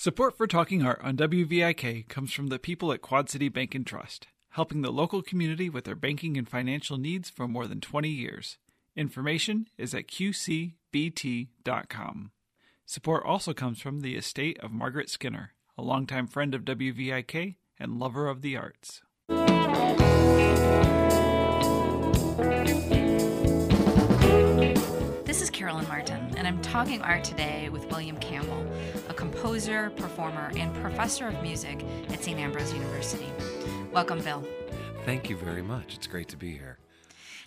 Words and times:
Support 0.00 0.38
for 0.38 0.46
Talking 0.46 0.82
Art 0.82 1.02
on 1.02 1.18
WVIK 1.18 2.08
comes 2.08 2.32
from 2.32 2.46
the 2.46 2.58
people 2.58 2.90
at 2.90 3.02
Quad 3.02 3.28
City 3.28 3.50
Bank 3.50 3.74
and 3.74 3.86
Trust, 3.86 4.28
helping 4.52 4.80
the 4.80 4.90
local 4.90 5.20
community 5.20 5.68
with 5.68 5.84
their 5.84 5.94
banking 5.94 6.38
and 6.38 6.48
financial 6.48 6.96
needs 6.96 7.28
for 7.28 7.46
more 7.46 7.66
than 7.66 7.82
20 7.82 8.08
years. 8.08 8.56
Information 8.96 9.66
is 9.76 9.92
at 9.92 10.06
qcbt.com. 10.06 10.72
Support 12.86 13.26
also 13.26 13.52
comes 13.52 13.78
from 13.82 14.00
the 14.00 14.16
estate 14.16 14.58
of 14.60 14.72
Margaret 14.72 15.10
Skinner, 15.10 15.52
a 15.76 15.82
longtime 15.82 16.28
friend 16.28 16.54
of 16.54 16.64
WVIK 16.64 17.56
and 17.78 17.98
lover 17.98 18.26
of 18.26 18.40
the 18.40 18.56
arts. 18.56 19.02
This 25.26 25.42
is 25.42 25.50
Carolyn 25.50 25.86
Martin, 25.88 26.32
and 26.38 26.48
I'm 26.48 26.60
talking 26.62 27.02
art 27.02 27.22
today 27.22 27.68
with 27.68 27.88
William 27.90 28.16
Campbell, 28.16 28.66
composer, 29.20 29.90
performer, 29.90 30.50
and 30.56 30.74
professor 30.76 31.28
of 31.28 31.42
music 31.42 31.84
at 32.08 32.24
St. 32.24 32.40
Ambrose 32.40 32.72
University. 32.72 33.30
Welcome, 33.92 34.22
Bill. 34.22 34.42
Thank 35.04 35.28
you 35.28 35.36
very 35.36 35.60
much. 35.60 35.94
It's 35.94 36.06
great 36.06 36.26
to 36.28 36.38
be 36.38 36.52
here. 36.52 36.78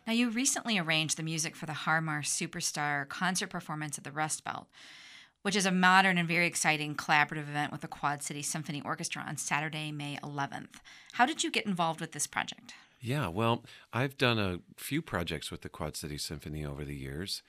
Now, 0.05 0.13
you 0.13 0.29
recently 0.29 0.77
arranged 0.77 1.17
the 1.17 1.23
music 1.23 1.55
for 1.55 1.65
the 1.65 1.73
Harmar 1.73 2.21
Superstar 2.21 3.09
concert 3.09 3.47
performance 3.47 3.97
at 3.97 4.03
the 4.03 4.11
Rust 4.11 4.43
Belt, 4.43 4.67
which 5.41 5.55
is 5.55 5.65
a 5.65 5.71
modern 5.71 6.19
and 6.19 6.27
very 6.27 6.45
exciting 6.45 6.93
collaborative 6.93 7.49
event 7.49 7.71
with 7.71 7.81
the 7.81 7.87
Quad 7.87 8.21
City 8.21 8.43
Symphony 8.43 8.83
Orchestra 8.85 9.25
on 9.27 9.37
Saturday, 9.37 9.91
May 9.91 10.19
11th. 10.23 10.75
How 11.13 11.25
did 11.25 11.43
you 11.43 11.49
get 11.49 11.65
involved 11.65 11.99
with 11.99 12.11
this 12.11 12.27
project? 12.27 12.75
Yeah, 13.01 13.29
well, 13.29 13.63
I've 13.91 14.15
done 14.19 14.37
a 14.37 14.59
few 14.77 15.01
projects 15.01 15.49
with 15.49 15.61
the 15.61 15.69
Quad 15.69 15.97
City 15.97 16.19
Symphony 16.19 16.63
over 16.63 16.85
the 16.85 16.95
years, 16.95 17.41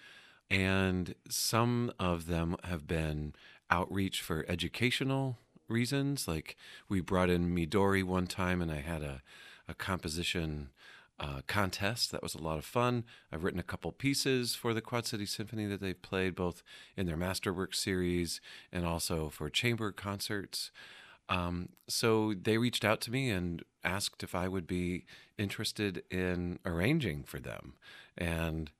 and 0.48 1.14
some 1.28 1.92
of 1.98 2.26
them 2.26 2.56
have 2.64 2.86
been 2.86 3.34
outreach 3.74 4.20
for 4.20 4.44
educational 4.48 5.38
reasons. 5.68 6.28
Like 6.28 6.56
we 6.88 7.00
brought 7.00 7.30
in 7.30 7.54
Midori 7.54 8.04
one 8.04 8.26
time, 8.26 8.62
and 8.62 8.70
I 8.70 8.80
had 8.80 9.02
a, 9.02 9.22
a 9.68 9.74
composition 9.74 10.70
uh, 11.18 11.40
contest. 11.46 12.12
That 12.12 12.22
was 12.22 12.34
a 12.34 12.42
lot 12.42 12.58
of 12.58 12.64
fun. 12.64 13.04
I've 13.32 13.44
written 13.44 13.60
a 13.60 13.64
couple 13.72 13.90
pieces 13.92 14.54
for 14.54 14.74
the 14.74 14.80
Quad 14.80 15.06
City 15.06 15.26
Symphony 15.26 15.66
that 15.66 15.80
they've 15.80 16.00
played 16.00 16.34
both 16.34 16.62
in 16.96 17.06
their 17.06 17.16
Masterwork 17.16 17.74
series 17.74 18.40
and 18.72 18.84
also 18.84 19.28
for 19.28 19.48
chamber 19.50 19.92
concerts. 19.92 20.70
Um, 21.28 21.70
so 21.88 22.34
they 22.34 22.58
reached 22.58 22.84
out 22.84 23.00
to 23.02 23.10
me 23.10 23.30
and 23.30 23.62
asked 23.82 24.22
if 24.22 24.34
I 24.34 24.48
would 24.48 24.66
be 24.66 25.04
interested 25.38 26.02
in 26.10 26.58
arranging 26.66 27.22
for 27.24 27.40
them. 27.40 27.74
And 28.18 28.70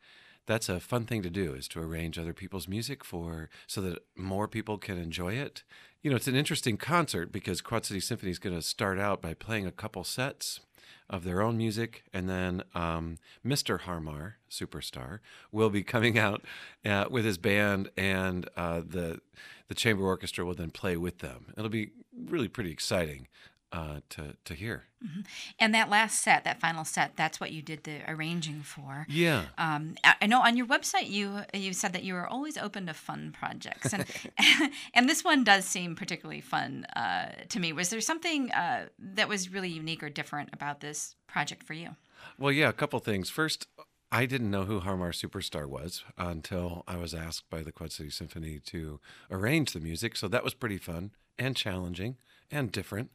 that's 0.47 0.69
a 0.69 0.81
fun 0.81 1.05
thing 1.07 1.23
to 1.23 1.31
do 1.31 1.55
is 1.55 1.69
to 1.69 1.81
arrange 1.81 2.19
other 2.19 2.33
people's 2.33 2.69
music 2.69 3.05
for 3.05 3.49
so 3.67 3.81
that 3.81 3.99
more 4.17 4.47
people 4.49 4.79
can 4.79 4.99
enjoy 4.99 5.35
it. 5.35 5.63
You 6.03 6.11
know, 6.11 6.17
it's 6.17 6.29
an 6.29 6.37
interesting 6.37 6.77
concert 6.77 7.33
because 7.33 7.61
Quad 7.61 7.85
City 7.87 8.01
Symphony 8.01 8.31
is 8.31 8.39
going 8.39 8.55
to 8.55 8.63
start 8.63 8.99
out 8.99 9.23
by 9.23 9.35
playing 9.35 9.67
a 9.67 9.73
couple 9.73 10.05
sets 10.05 10.61
of 11.09 11.25
their 11.25 11.43
own 11.43 11.57
music, 11.57 12.05
and 12.13 12.29
then 12.29 12.63
um, 12.75 13.19
Mr. 13.45 13.81
Harmar, 13.81 14.37
superstar, 14.51 15.21
will 15.53 15.71
be 15.71 15.83
coming 15.83 16.19
out 16.19 16.43
uh, 16.85 17.07
with 17.11 17.25
his 17.25 17.39
band, 17.39 17.91
and 17.97 18.49
uh, 18.57 18.81
the 18.87 19.21
the 19.69 19.75
chamber 19.75 20.05
orchestra 20.05 20.45
will 20.45 20.55
then 20.55 20.71
play 20.71 20.95
with 20.97 21.19
them. 21.21 21.47
It'll 21.57 21.71
be 21.71 21.93
really 22.27 22.49
pretty 22.49 22.71
exciting 22.71 23.29
uh, 23.75 24.01
to 24.09 24.37
to 24.45 24.55
hear. 24.55 24.85
Mm-hmm. 25.05 25.21
And 25.59 25.75
that 25.75 25.91
last 25.91 26.23
set, 26.23 26.45
that 26.45 26.61
final 26.61 26.85
set, 26.85 27.17
that's 27.17 27.41
what 27.41 27.51
you 27.51 27.61
did 27.61 27.83
the 27.83 28.09
arranging 28.09 28.63
for. 28.63 29.05
Yeah. 29.09 29.47
Um, 29.59 29.97
I 30.05 30.27
know 30.27 30.41
on 30.41 30.57
your 30.57 30.67
website 30.67 31.11
you 31.11 31.41
you 31.53 31.73
said 31.73 31.93
that 31.93 32.05
you 32.05 32.15
were 32.15 32.27
always 32.27 32.57
open 32.57 32.87
to 32.87 32.95
fun 32.95 33.35
projects, 33.39 33.93
and 33.93 34.07
and 34.95 35.09
this 35.09 35.25
one 35.25 35.43
does 35.43 35.65
seem 35.65 35.97
particularly 35.97 36.41
fun 36.41 36.85
uh, 36.97 37.33
to 37.49 37.59
me. 37.59 37.73
Was 37.73 37.89
there 37.89 38.01
something 38.01 38.53
uh, 38.53 38.87
that 38.99 39.29
was 39.29 39.53
really 39.53 39.71
unique 39.71 40.05
or 40.05 40.09
different 40.09 40.51
about 40.53 40.81
this 40.81 41.17
project 41.27 41.65
for 41.65 41.75
you? 41.75 41.97
Well, 42.39 42.53
yeah, 42.53 42.69
a 42.69 42.73
couple 42.73 43.01
things. 43.01 43.29
First, 43.29 43.67
I 44.13 44.27
didn't 44.27 44.53
know 44.53 44.65
who 44.65 44.81
Harmar 44.81 45.11
Superstar 45.11 45.67
was 45.67 46.05
until 46.17 46.85
I 46.87 46.97
was 46.97 47.13
asked 47.13 47.51
by 47.51 47.63
the 47.63 47.73
Quad 47.73 47.91
City 47.91 48.11
Symphony 48.11 48.61
to 48.67 49.01
arrange 49.29 49.73
the 49.73 49.81
music. 49.81 50.17
So 50.17 50.29
that 50.29 50.45
was 50.45 50.55
pretty 50.55 50.79
fun 50.79 51.11
and 51.37 51.57
challenging 51.57 52.17
and 52.51 52.71
different. 52.71 53.11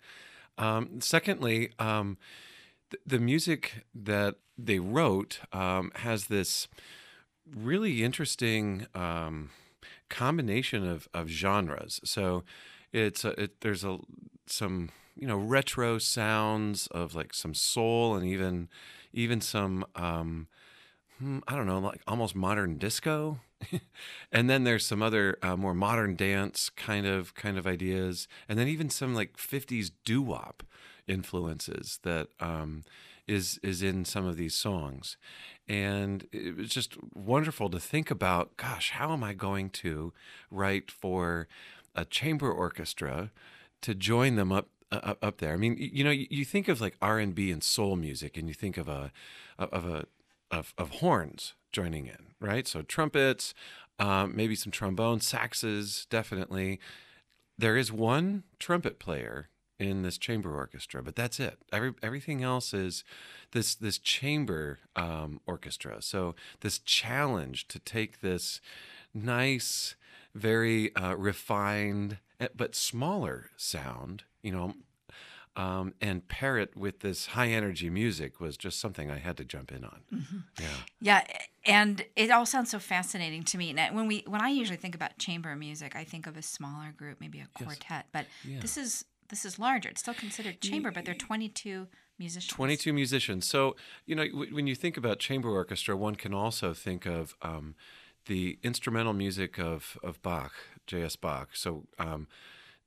Um, 0.59 1.01
secondly, 1.01 1.71
um, 1.79 2.17
th- 2.91 3.01
the 3.05 3.19
music 3.19 3.85
that 3.95 4.35
they 4.57 4.79
wrote 4.79 5.39
um, 5.53 5.91
has 5.95 6.27
this 6.27 6.67
really 7.55 8.03
interesting 8.03 8.85
um, 8.93 9.49
combination 10.09 10.87
of, 10.87 11.07
of 11.13 11.29
genres. 11.29 11.99
So 12.03 12.43
it's 12.91 13.23
a, 13.23 13.41
it, 13.41 13.61
there's 13.61 13.83
a 13.83 13.99
some 14.45 14.89
you 15.15 15.27
know 15.27 15.37
retro 15.37 15.97
sounds 15.97 16.87
of 16.87 17.15
like 17.15 17.33
some 17.33 17.53
soul 17.53 18.15
and 18.15 18.25
even 18.25 18.67
even 19.13 19.41
some 19.41 19.85
um, 19.95 20.47
hmm, 21.19 21.39
I 21.47 21.55
don't 21.55 21.67
know 21.67 21.79
like 21.79 22.01
almost 22.07 22.35
modern 22.35 22.77
disco. 22.77 23.39
and 24.31 24.49
then 24.49 24.63
there's 24.63 24.85
some 24.85 25.01
other 25.01 25.37
uh, 25.41 25.55
more 25.55 25.73
modern 25.73 26.15
dance 26.15 26.69
kind 26.69 27.05
of 27.05 27.33
kind 27.35 27.57
of 27.57 27.67
ideas, 27.67 28.27
and 28.47 28.57
then 28.57 28.67
even 28.67 28.89
some 28.89 29.13
like 29.13 29.37
'50s 29.37 29.91
doo 30.05 30.21
wop 30.21 30.63
influences 31.07 31.99
that 32.03 32.29
um, 32.39 32.83
is 33.27 33.59
is 33.63 33.81
in 33.83 34.05
some 34.05 34.25
of 34.25 34.37
these 34.37 34.55
songs, 34.55 35.17
and 35.67 36.27
it 36.31 36.55
was 36.55 36.69
just 36.69 36.97
wonderful 37.13 37.69
to 37.69 37.79
think 37.79 38.09
about. 38.09 38.55
Gosh, 38.57 38.91
how 38.91 39.13
am 39.13 39.23
I 39.23 39.33
going 39.33 39.69
to 39.71 40.13
write 40.49 40.91
for 40.91 41.47
a 41.95 42.05
chamber 42.05 42.51
orchestra 42.51 43.31
to 43.81 43.93
join 43.95 44.35
them 44.35 44.51
up 44.51 44.69
uh, 44.91 45.15
up 45.21 45.37
there? 45.39 45.53
I 45.53 45.57
mean, 45.57 45.75
you 45.77 46.03
know, 46.03 46.11
you, 46.11 46.45
think 46.45 46.67
of 46.67 46.79
like 46.79 46.95
R 47.01 47.19
and 47.19 47.35
B 47.35 47.51
and 47.51 47.63
soul 47.63 47.95
music, 47.95 48.37
and 48.37 48.47
you 48.47 48.53
think 48.53 48.77
of 48.77 48.87
a 48.87 49.11
of 49.57 49.85
a 49.85 50.05
of, 50.51 50.73
of 50.77 50.89
horns 50.89 51.53
joining 51.72 52.07
in, 52.07 52.34
right? 52.40 52.68
So 52.68 52.81
trumpets, 52.81 53.53
um, 54.00 54.35
maybe 54.35 54.56
some 54.56 54.72
trombone, 54.72 55.19
saxes, 55.19 56.07
definitely. 56.09 56.80
There 57.57 57.78
is 57.78 57.91
one 57.91 58.44
trumpet 58.59 59.00
player 59.00 59.50
in 59.80 60.02
this 60.02 60.18
chamber 60.18 60.56
orchestra, 60.56 61.02
but 61.02 61.16
that's 61.16 61.40
it. 61.40 61.57
Every, 61.72 61.94
everything 62.03 62.44
else 62.44 62.74
is 62.74 63.03
this 63.52 63.75
this 63.75 63.97
chamber 63.97 64.80
um, 64.96 65.40
orchestra. 65.46 66.02
So 66.02 66.35
this 66.59 66.80
challenge 66.80 67.68
to 67.69 67.80
take 67.80 68.22
this 68.22 68.59
nice, 69.13 69.96
very 70.36 70.94
uh, 70.96 71.16
refined 71.16 72.18
eh, 72.40 72.50
but 72.56 72.75
smaller 72.75 73.50
sound, 73.56 74.24
you 74.41 74.51
know, 74.51 74.75
um, 75.55 75.93
and 75.99 76.27
pair 76.27 76.57
it 76.57 76.75
with 76.75 76.99
this 76.99 77.27
high 77.27 77.49
energy 77.49 77.89
music 77.89 78.39
was 78.39 78.55
just 78.55 78.79
something 78.79 79.09
I 79.11 79.17
had 79.17 79.37
to 79.37 79.45
jump 79.45 79.71
in 79.71 79.83
on. 79.83 80.01
Mm-hmm. 80.13 80.37
Yeah, 80.59 80.67
yeah, 81.01 81.37
and 81.65 82.05
it 82.15 82.31
all 82.31 82.45
sounds 82.45 82.71
so 82.71 82.79
fascinating 82.79 83.43
to 83.43 83.57
me. 83.57 83.73
Now, 83.73 83.93
when 83.93 84.07
we 84.07 84.23
when 84.27 84.41
I 84.41 84.49
usually 84.49 84.77
think 84.77 84.95
about 84.95 85.17
chamber 85.17 85.55
music, 85.55 85.95
I 85.95 86.03
think 86.03 86.27
of 86.27 86.38
a 86.38 86.41
smaller 86.41 86.93
group, 86.95 87.19
maybe 87.19 87.39
a 87.39 87.47
quartet, 87.63 87.81
yes. 87.89 88.05
but 88.11 88.25
yeah. 88.43 88.59
this 88.59 88.77
is 88.77 89.05
this 89.29 89.45
is 89.45 89.59
larger. 89.59 89.89
It's 89.89 90.01
still 90.01 90.13
considered 90.13 90.61
chamber, 90.61 90.91
but 90.91 91.05
there 91.05 91.13
are 91.13 91.17
22 91.17 91.88
musicians. 92.17 92.53
22 92.53 92.93
musicians. 92.93 93.47
So, 93.47 93.75
you 94.05 94.15
know, 94.15 94.27
w- 94.27 94.53
when 94.53 94.67
you 94.67 94.75
think 94.75 94.97
about 94.97 95.19
chamber 95.19 95.49
orchestra, 95.49 95.95
one 95.95 96.15
can 96.15 96.33
also 96.33 96.73
think 96.73 97.05
of 97.05 97.35
um, 97.41 97.75
the 98.25 98.59
instrumental 98.61 99.13
music 99.13 99.57
of, 99.57 99.97
of 100.03 100.21
Bach, 100.21 100.53
J.S. 100.85 101.15
Bach. 101.15 101.49
So, 101.53 101.85
um, 101.97 102.27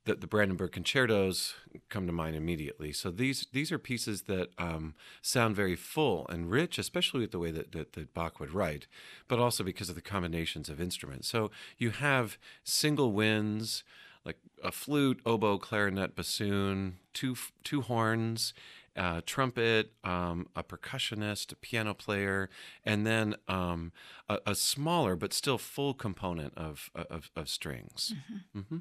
the, 0.05 0.15
the 0.17 0.27
Brandenburg 0.27 0.73
concertos 0.73 1.55
come 1.89 2.07
to 2.07 2.13
mind 2.13 2.37
immediately. 2.37 2.93
So 2.93 3.11
these 3.11 3.47
these 3.53 3.71
are 3.71 3.79
pieces 3.79 4.23
that 4.23 4.51
um, 4.59 4.95
sound 5.21 5.55
very 5.57 5.77
full 5.77 6.27
and 6.29 6.51
rich, 6.51 6.79
especially 6.79 7.21
with 7.21 7.31
the 7.31 7.39
way 7.39 7.51
that, 7.51 7.73
that, 7.73 7.93
that 7.93 8.15
Bach 8.15 8.41
would 8.41 8.53
write, 8.53 8.87
but 9.29 9.39
also 9.39 9.63
because 9.63 9.89
of 9.89 9.95
the 9.95 10.03
combinations 10.03 10.69
of 10.69 10.81
instruments. 10.81 11.29
So 11.29 11.51
you 11.79 11.91
have 11.91 12.39
single 12.65 13.13
winds, 13.13 13.85
like 14.25 14.39
a 14.63 14.73
flute, 14.73 15.21
oboe, 15.25 15.59
clarinet, 15.59 16.17
bassoon, 16.17 16.99
two 17.13 17.37
two 17.63 17.83
horns, 17.83 18.55
uh, 18.97 19.21
trumpet, 19.25 19.93
um, 20.05 20.49
a 20.55 20.63
percussionist, 20.63 21.53
a 21.53 21.57
piano 21.57 21.95
player, 21.95 22.51
and 22.85 23.07
then 23.07 23.35
um, 23.49 23.93
a, 24.33 24.51
a, 24.51 24.55
smaller 24.55 25.17
but 25.17 25.33
still 25.33 25.59
full 25.59 25.95
component 25.95 26.57
of 26.57 26.91
of, 26.95 27.31
of 27.37 27.49
strings. 27.49 28.15
Mm-hmm. 28.15 28.59
Mm-hmm. 28.59 28.77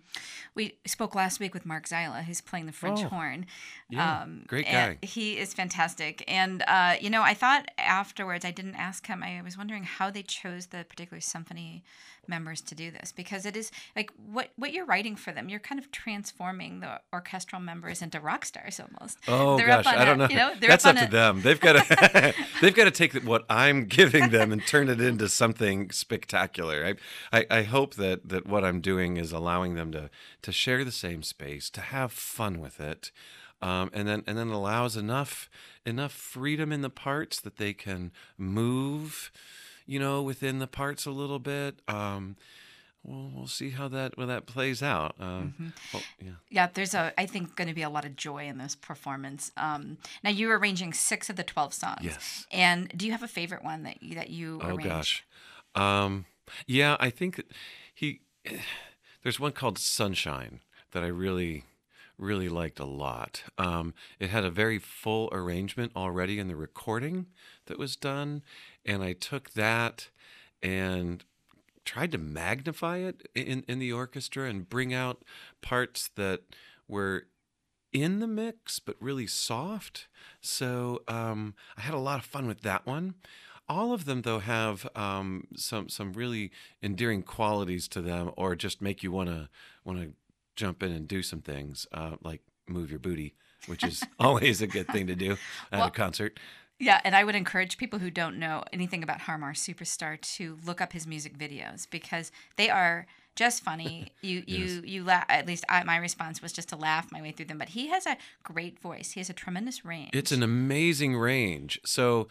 We 0.56 0.77
spoke 0.86 1.15
last 1.15 1.39
week 1.39 1.53
with 1.53 1.65
Mark 1.65 1.88
Zyla, 1.88 2.24
who's 2.24 2.42
playing 2.42 2.65
the 2.65 2.71
French 2.71 3.01
oh, 3.03 3.07
horn. 3.07 3.45
Yeah, 3.89 4.21
um, 4.21 4.44
great 4.48 4.65
guy. 4.65 4.98
He 5.01 5.38
is 5.38 5.53
fantastic, 5.53 6.24
and 6.27 6.63
uh, 6.68 6.95
you 7.00 7.09
know, 7.09 7.21
I 7.21 7.33
thought 7.33 7.69
afterwards 7.77 8.45
I 8.45 8.51
didn't 8.51 8.75
ask 8.75 9.07
him. 9.07 9.24
I 9.24 9.42
was 9.44 9.57
wondering 9.57 9.83
how 9.83 10.09
they 10.09 10.24
chose 10.24 10.68
the 10.68 10.86
particular 10.88 11.21
symphony 11.21 11.83
members 12.27 12.62
to 12.62 12.75
do 12.75 12.92
this 12.92 13.12
because 13.12 13.45
it 13.45 13.57
is 13.57 13.71
like 13.95 14.12
what 14.31 14.51
what 14.56 14.74
you're 14.74 14.86
writing 14.86 15.15
for 15.15 15.31
them. 15.31 15.50
You're 15.50 15.59
kind 15.59 15.80
of 15.80 15.92
transforming 15.92 16.80
the 16.80 17.01
orchestral 17.12 17.62
members 17.62 18.01
into 18.01 18.19
rock 18.19 18.45
stars 18.45 18.80
almost. 18.80 19.18
Oh 19.27 19.57
They're 19.57 19.68
gosh, 19.68 19.86
I 19.88 20.06
don't 20.06 20.18
know. 20.18 20.27
You 20.30 20.36
know, 20.36 20.54
That's 20.59 20.86
up 20.86 20.95
up 20.95 21.01
to 21.01 21.07
a- 21.07 21.12
them. 21.12 21.42
They've 21.42 21.59
got 21.59 21.74
to 21.74 22.33
they've 22.62 22.75
got 22.75 22.86
to 22.86 22.92
take 22.92 23.13
what 23.24 23.45
I'm 23.50 23.86
giving 23.86 24.30
them 24.30 24.51
and 24.51 24.65
turn 24.65 24.89
it 24.89 25.01
into 25.01 25.27
something 25.41 25.89
spectacular. 25.89 26.95
I, 27.33 27.39
I 27.39 27.59
I 27.59 27.63
hope 27.63 27.95
that 27.95 28.29
that 28.29 28.45
what 28.45 28.63
I'm 28.63 28.79
doing 28.79 29.17
is 29.17 29.31
allowing 29.31 29.73
them 29.73 29.91
to 29.91 30.03
to 30.43 30.51
share 30.51 30.83
the 30.85 30.91
same 30.91 31.23
space, 31.23 31.71
to 31.71 31.81
have 31.81 32.11
fun 32.11 32.59
with 32.59 32.79
it, 32.79 33.11
um, 33.59 33.89
and 33.91 34.07
then 34.07 34.23
and 34.27 34.38
then 34.38 34.49
allows 34.49 34.95
enough 34.95 35.49
enough 35.83 36.11
freedom 36.11 36.71
in 36.71 36.81
the 36.81 36.91
parts 36.91 37.41
that 37.41 37.57
they 37.57 37.73
can 37.73 38.11
move, 38.38 39.31
you 39.88 39.99
know, 39.99 40.21
within 40.21 40.59
the 40.59 40.67
parts 40.67 41.07
a 41.07 41.11
little 41.21 41.39
bit. 41.39 41.79
Um, 41.87 42.35
well, 43.03 43.31
we'll 43.33 43.48
see 43.48 43.71
how 43.71 43.88
that 43.89 44.18
well 44.18 44.27
that 44.27 44.45
plays 44.45 44.83
out. 44.83 45.15
Um, 45.19 45.53
Mm-hmm. 45.59 45.68
well, 45.94 46.03
yeah. 46.21 46.31
Yeah, 46.50 46.68
there's 46.74 46.94
a 46.94 47.13
I 47.19 47.25
think 47.25 47.56
going 47.56 47.68
to 47.68 47.74
be 47.74 47.81
a 47.81 47.89
lot 47.89 48.06
of 48.06 48.15
joy 48.15 48.45
in 48.48 48.57
this 48.57 48.75
performance. 48.75 49.51
Um, 49.57 49.98
now 50.24 50.30
you're 50.30 50.57
arranging 50.57 50.94
six 50.94 51.30
of 51.30 51.36
the 51.36 51.44
twelve 51.44 51.74
songs. 51.74 52.01
Yes. 52.03 52.45
And 52.51 52.89
do 52.95 53.06
you 53.06 53.12
have 53.12 53.24
a 53.24 53.27
favorite 53.27 53.63
one 53.63 53.83
that 53.83 54.01
you, 54.03 54.15
that 54.15 54.30
you 54.30 54.59
Oh 54.63 54.68
arranged? 54.75 54.83
gosh. 54.86 55.24
Um, 55.75 56.25
yeah, 56.68 56.98
I 57.00 57.09
think 57.09 57.42
he. 57.94 58.21
There's 59.24 59.39
one 59.39 59.51
called 59.51 59.77
Sunshine 59.77 60.62
that 60.94 61.04
I 61.04 61.07
really, 61.07 61.65
really 62.18 62.50
liked 62.50 62.80
a 62.80 62.86
lot. 62.86 63.44
Um, 63.57 63.94
it 64.19 64.31
had 64.31 64.44
a 64.44 64.50
very 64.50 64.80
full 64.80 65.30
arrangement 65.31 65.92
already 65.95 66.39
in 66.39 66.47
the 66.47 66.56
recording 66.56 67.27
that 67.68 67.77
was 67.77 67.95
done, 67.95 68.42
and 68.83 69.04
I 69.04 69.13
took 69.13 69.51
that 69.51 70.09
and 70.63 71.24
tried 71.86 72.12
to 72.12 72.18
magnify 72.18 72.98
it 72.98 73.28
in 73.36 73.63
in 73.68 73.80
the 73.80 73.92
orchestra 73.92 74.50
and 74.50 74.69
bring 74.69 74.94
out 74.94 75.24
parts 75.62 76.10
that 76.16 76.42
were 76.88 77.28
in 77.94 78.19
the 78.19 78.28
mix 78.28 78.80
but 78.80 78.95
really 79.00 79.28
soft. 79.28 80.07
So 80.39 81.01
um, 81.07 81.56
i 81.78 81.81
had 81.81 81.94
a 81.94 82.00
lot 82.00 82.19
of 82.19 82.25
fun 82.25 82.48
with 82.48 82.62
that 82.62 82.86
one. 82.86 83.16
All 83.68 83.94
of 83.94 84.06
them 84.06 84.22
though 84.24 84.39
have 84.39 84.88
um, 84.95 85.48
some 85.56 85.89
some 85.89 86.13
really 86.13 86.51
endearing 86.83 87.24
qualities 87.24 87.88
to 87.89 88.01
them 88.01 88.31
or 88.38 88.56
just 88.56 88.81
make 88.81 89.04
you 89.04 89.12
want 89.12 89.30
to 89.30 89.50
want 89.83 90.00
to 90.00 90.13
jump 90.56 90.83
in 90.83 90.92
and 90.92 91.07
do 91.07 91.24
some 91.24 91.42
things 91.42 91.88
uh, 91.94 92.18
like 92.22 92.42
move 92.68 92.89
your 92.89 93.00
booty 93.00 93.33
which 93.68 93.83
is 93.83 94.04
always 94.19 94.62
a 94.62 94.68
good 94.68 94.88
thing 94.88 95.07
to 95.07 95.16
do 95.16 95.31
at 95.72 95.80
Well- 95.80 95.88
a 95.88 95.92
concert 95.92 96.39
Yeah, 96.81 97.00
and 97.04 97.16
I 97.16 97.24
would 97.24 97.36
encourage 97.36 97.78
people 97.78 98.00
who 98.00 98.10
don't 98.10 98.38
know 98.38 98.63
anything 98.74 99.04
about 99.04 99.22
Harmar 99.22 99.54
Superstar 99.54 100.19
to 100.36 100.57
look 100.66 100.81
up 100.81 100.94
his 100.94 101.06
music 101.06 101.38
videos 101.38 101.88
because 101.89 102.31
they 102.57 102.72
are 102.72 103.06
just 103.36 103.63
funny. 103.63 104.12
You 104.24 104.44
you 104.45 104.81
you 104.86 105.04
laugh. 105.04 105.25
At 105.30 105.48
least 105.48 105.66
I, 105.68 105.83
my 105.83 105.98
response 105.98 106.42
was 106.44 106.54
just 106.54 106.69
to 106.69 106.75
laugh 106.75 107.12
my 107.12 107.22
way 107.22 107.31
through 107.31 107.48
them. 107.48 107.57
But 107.57 107.69
he 107.69 107.88
has 107.88 108.06
a 108.06 108.18
great 108.44 108.80
voice. 108.80 109.12
He 109.12 109.19
has 109.19 109.30
a 109.31 109.33
tremendous 109.33 109.83
range. 109.83 110.12
It's 110.13 110.31
an 110.31 110.44
amazing 110.44 111.16
range. 111.16 111.80
So, 111.83 112.28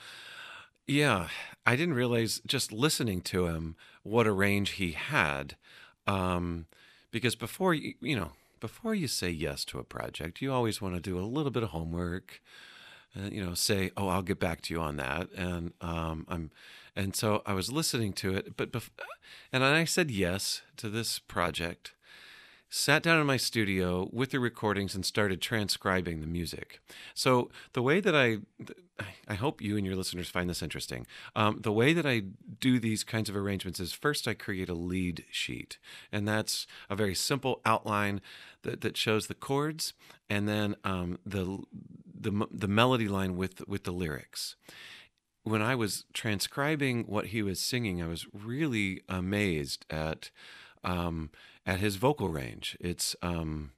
yeah, 0.87 1.29
I 1.67 1.75
didn't 1.75 1.94
realize 1.94 2.41
just 2.47 2.73
listening 2.73 3.23
to 3.23 3.47
him 3.47 3.76
what 4.05 4.29
a 4.29 4.32
range 4.32 4.70
he 4.70 4.93
had. 4.93 5.56
Um, 6.06 6.67
because 7.11 7.35
before 7.35 7.75
you, 7.75 7.94
you 8.00 8.14
know, 8.14 8.32
before 8.61 8.94
you 8.94 9.08
say 9.08 9.31
yes 9.31 9.64
to 9.67 9.79
a 9.79 9.85
project, 9.85 10.41
you 10.41 10.52
always 10.52 10.81
want 10.81 10.94
to 10.94 11.00
do 11.00 11.19
a 11.19 11.26
little 11.26 11.50
bit 11.50 11.62
of 11.64 11.70
homework. 11.70 12.41
Uh, 13.16 13.28
you 13.30 13.44
know, 13.44 13.54
say, 13.54 13.90
"Oh, 13.96 14.08
I'll 14.08 14.22
get 14.22 14.38
back 14.38 14.60
to 14.62 14.74
you 14.74 14.80
on 14.80 14.96
that," 14.96 15.28
and 15.36 15.72
um, 15.80 16.24
I'm, 16.28 16.50
and 16.94 17.16
so 17.16 17.42
I 17.44 17.54
was 17.54 17.72
listening 17.72 18.12
to 18.14 18.34
it, 18.34 18.56
but, 18.56 18.72
bef- 18.72 18.90
and 19.52 19.64
I 19.64 19.84
said 19.84 20.10
yes 20.10 20.62
to 20.76 20.88
this 20.88 21.18
project, 21.18 21.92
sat 22.68 23.02
down 23.02 23.20
in 23.20 23.26
my 23.26 23.36
studio 23.36 24.08
with 24.12 24.30
the 24.30 24.38
recordings 24.38 24.94
and 24.94 25.04
started 25.04 25.40
transcribing 25.40 26.20
the 26.20 26.26
music. 26.26 26.80
So 27.14 27.50
the 27.72 27.82
way 27.82 27.98
that 28.00 28.14
I, 28.14 28.38
I 29.26 29.34
hope 29.34 29.60
you 29.60 29.76
and 29.76 29.84
your 29.84 29.96
listeners 29.96 30.28
find 30.28 30.48
this 30.48 30.62
interesting. 30.62 31.04
Um, 31.34 31.58
the 31.62 31.72
way 31.72 31.92
that 31.92 32.06
I 32.06 32.22
do 32.60 32.78
these 32.78 33.02
kinds 33.02 33.28
of 33.28 33.34
arrangements 33.34 33.80
is 33.80 33.92
first 33.92 34.28
I 34.28 34.34
create 34.34 34.68
a 34.68 34.74
lead 34.74 35.24
sheet, 35.32 35.78
and 36.12 36.28
that's 36.28 36.68
a 36.88 36.94
very 36.94 37.14
simple 37.16 37.60
outline 37.64 38.20
that, 38.62 38.80
that 38.80 38.96
shows 38.96 39.26
the 39.26 39.34
chords 39.34 39.94
and 40.28 40.48
then 40.48 40.76
um, 40.84 41.18
the 41.24 41.58
the 42.12 42.46
the 42.50 42.68
melody 42.68 43.08
line 43.08 43.36
with 43.36 43.66
with 43.66 43.84
the 43.84 43.92
lyrics 43.92 44.56
when 45.42 45.62
I 45.62 45.74
was 45.74 46.04
transcribing 46.12 47.04
what 47.04 47.26
he 47.26 47.42
was 47.42 47.60
singing, 47.60 48.02
I 48.02 48.06
was 48.06 48.26
really 48.32 49.02
amazed 49.08 49.86
at 49.90 50.30
um, 50.84 51.30
at 51.66 51.80
his 51.80 51.96
vocal 51.96 52.28
range. 52.28 52.76
It's 52.80 53.16
um, 53.22 53.72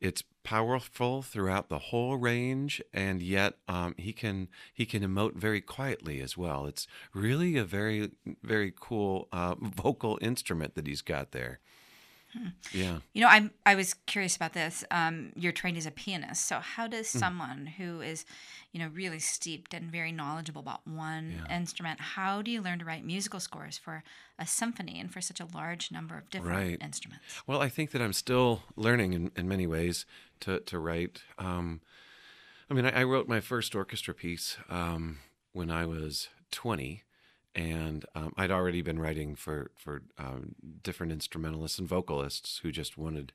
it's 0.00 0.22
powerful 0.44 1.22
throughout 1.22 1.68
the 1.68 1.78
whole 1.78 2.16
range, 2.16 2.82
and 2.92 3.22
yet 3.22 3.54
um, 3.68 3.94
he 3.98 4.12
can 4.12 4.48
he 4.72 4.84
can 4.84 5.02
emote 5.02 5.34
very 5.34 5.60
quietly 5.60 6.20
as 6.20 6.36
well. 6.36 6.66
It's 6.66 6.86
really 7.14 7.56
a 7.56 7.64
very 7.64 8.10
very 8.42 8.72
cool 8.78 9.28
uh, 9.32 9.54
vocal 9.60 10.18
instrument 10.20 10.74
that 10.74 10.86
he's 10.86 11.02
got 11.02 11.32
there. 11.32 11.60
Yeah. 12.72 12.98
You 13.12 13.22
know, 13.22 13.28
I'm 13.28 13.50
I 13.64 13.74
was 13.74 13.94
curious 13.94 14.36
about 14.36 14.52
this. 14.52 14.84
Um, 14.90 15.32
you're 15.36 15.52
trained 15.52 15.78
as 15.78 15.86
a 15.86 15.90
pianist, 15.90 16.46
so 16.46 16.58
how 16.60 16.86
does 16.86 17.10
Hmm. 17.12 17.18
someone 17.18 17.66
who 17.78 18.00
is, 18.00 18.24
you 18.72 18.80
know, 18.80 18.88
really 18.92 19.18
steeped 19.18 19.72
and 19.72 19.90
very 19.90 20.12
knowledgeable 20.12 20.60
about 20.60 20.86
one 20.86 21.42
instrument, 21.50 22.00
how 22.00 22.42
do 22.42 22.50
you 22.50 22.60
learn 22.60 22.78
to 22.80 22.84
write 22.84 23.04
musical 23.04 23.40
scores 23.40 23.78
for 23.78 24.02
a 24.38 24.46
symphony 24.46 25.00
and 25.00 25.10
for 25.12 25.20
such 25.22 25.40
a 25.40 25.46
large 25.54 25.90
number 25.90 26.18
of 26.18 26.28
different 26.30 26.56
Right. 26.56 26.78
instruments? 26.82 27.24
Well, 27.46 27.62
I 27.62 27.68
think 27.70 27.90
that 27.92 28.02
I'm 28.02 28.12
still 28.12 28.62
learning 28.76 29.14
in, 29.14 29.30
in 29.36 29.48
many 29.48 29.66
ways 29.66 30.04
to, 30.40 30.60
to 30.60 30.78
write. 30.78 31.22
Um, 31.38 31.80
I 32.70 32.74
mean, 32.74 32.84
I, 32.84 33.00
I 33.00 33.04
wrote 33.04 33.28
my 33.28 33.40
first 33.40 33.74
orchestra 33.74 34.12
piece 34.12 34.58
um, 34.68 35.18
when 35.52 35.70
I 35.70 35.86
was 35.86 36.28
20, 36.50 37.02
and 37.56 38.04
um, 38.14 38.32
I'd 38.36 38.50
already 38.50 38.82
been 38.82 38.98
writing 38.98 39.34
for 39.34 39.70
for 39.76 40.02
um, 40.18 40.54
different 40.82 41.10
instrumentalists 41.10 41.78
and 41.78 41.88
vocalists 41.88 42.60
who 42.62 42.70
just 42.70 42.98
wanted 42.98 43.32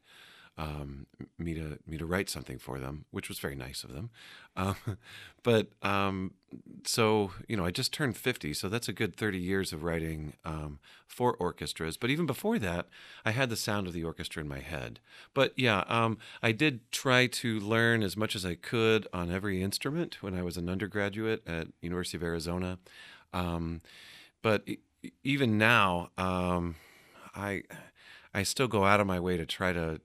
um, 0.58 1.08
me 1.40 1.56
to 1.56 1.80
me 1.88 1.98
to 1.98 2.06
write 2.06 2.30
something 2.30 2.60
for 2.60 2.78
them, 2.78 3.06
which 3.10 3.30
was 3.30 3.40
very 3.40 3.56
nice 3.56 3.84
of 3.84 3.94
them. 3.94 4.12
Um, 4.56 4.76
but 5.44 5.70
um, 5.82 6.34
so 6.86 7.32
you 7.48 7.58
know, 7.58 7.66
I 7.66 7.72
just 7.72 7.92
turned 7.92 8.16
fifty, 8.16 8.54
so 8.54 8.70
that's 8.70 8.88
a 8.88 8.94
good 8.94 9.16
thirty 9.16 9.40
years 9.40 9.74
of 9.74 9.84
writing 9.84 10.34
um, 10.46 10.78
for 11.08 11.34
orchestras. 11.38 11.98
But 11.98 12.12
even 12.12 12.28
before 12.28 12.60
that, 12.60 12.90
I 13.26 13.32
had 13.32 13.50
the 13.50 13.56
sound 13.56 13.88
of 13.88 13.94
the 13.94 14.04
orchestra 14.04 14.44
in 14.44 14.48
my 14.48 14.60
head. 14.60 15.00
But 15.34 15.54
yeah, 15.56 15.84
I 16.44 16.52
did 16.52 16.92
try 16.92 17.26
to 17.26 17.60
learn 17.60 18.04
as 18.04 18.16
much 18.16 18.36
as 18.36 18.46
I 18.46 18.54
could 18.54 19.08
on 19.14 19.32
every 19.32 19.64
instrument 19.64 20.22
when 20.22 20.36
I 20.36 20.44
was 20.44 20.58
an 20.58 20.70
undergraduate 20.70 21.42
at 21.48 21.70
University 21.82 22.18
of 22.18 22.24
Arizona. 22.24 22.78
Um, 23.34 23.82
but 24.42 24.68
even 25.24 25.58
now, 25.58 26.10
um, 26.18 26.76
I 27.36 27.64
I 28.34 28.44
still 28.44 28.68
go 28.68 28.86
out 28.86 29.00
of 29.00 29.08
my 29.08 29.20
way 29.20 29.38
to 29.38 29.46
try 29.46 29.74
to 29.74 30.00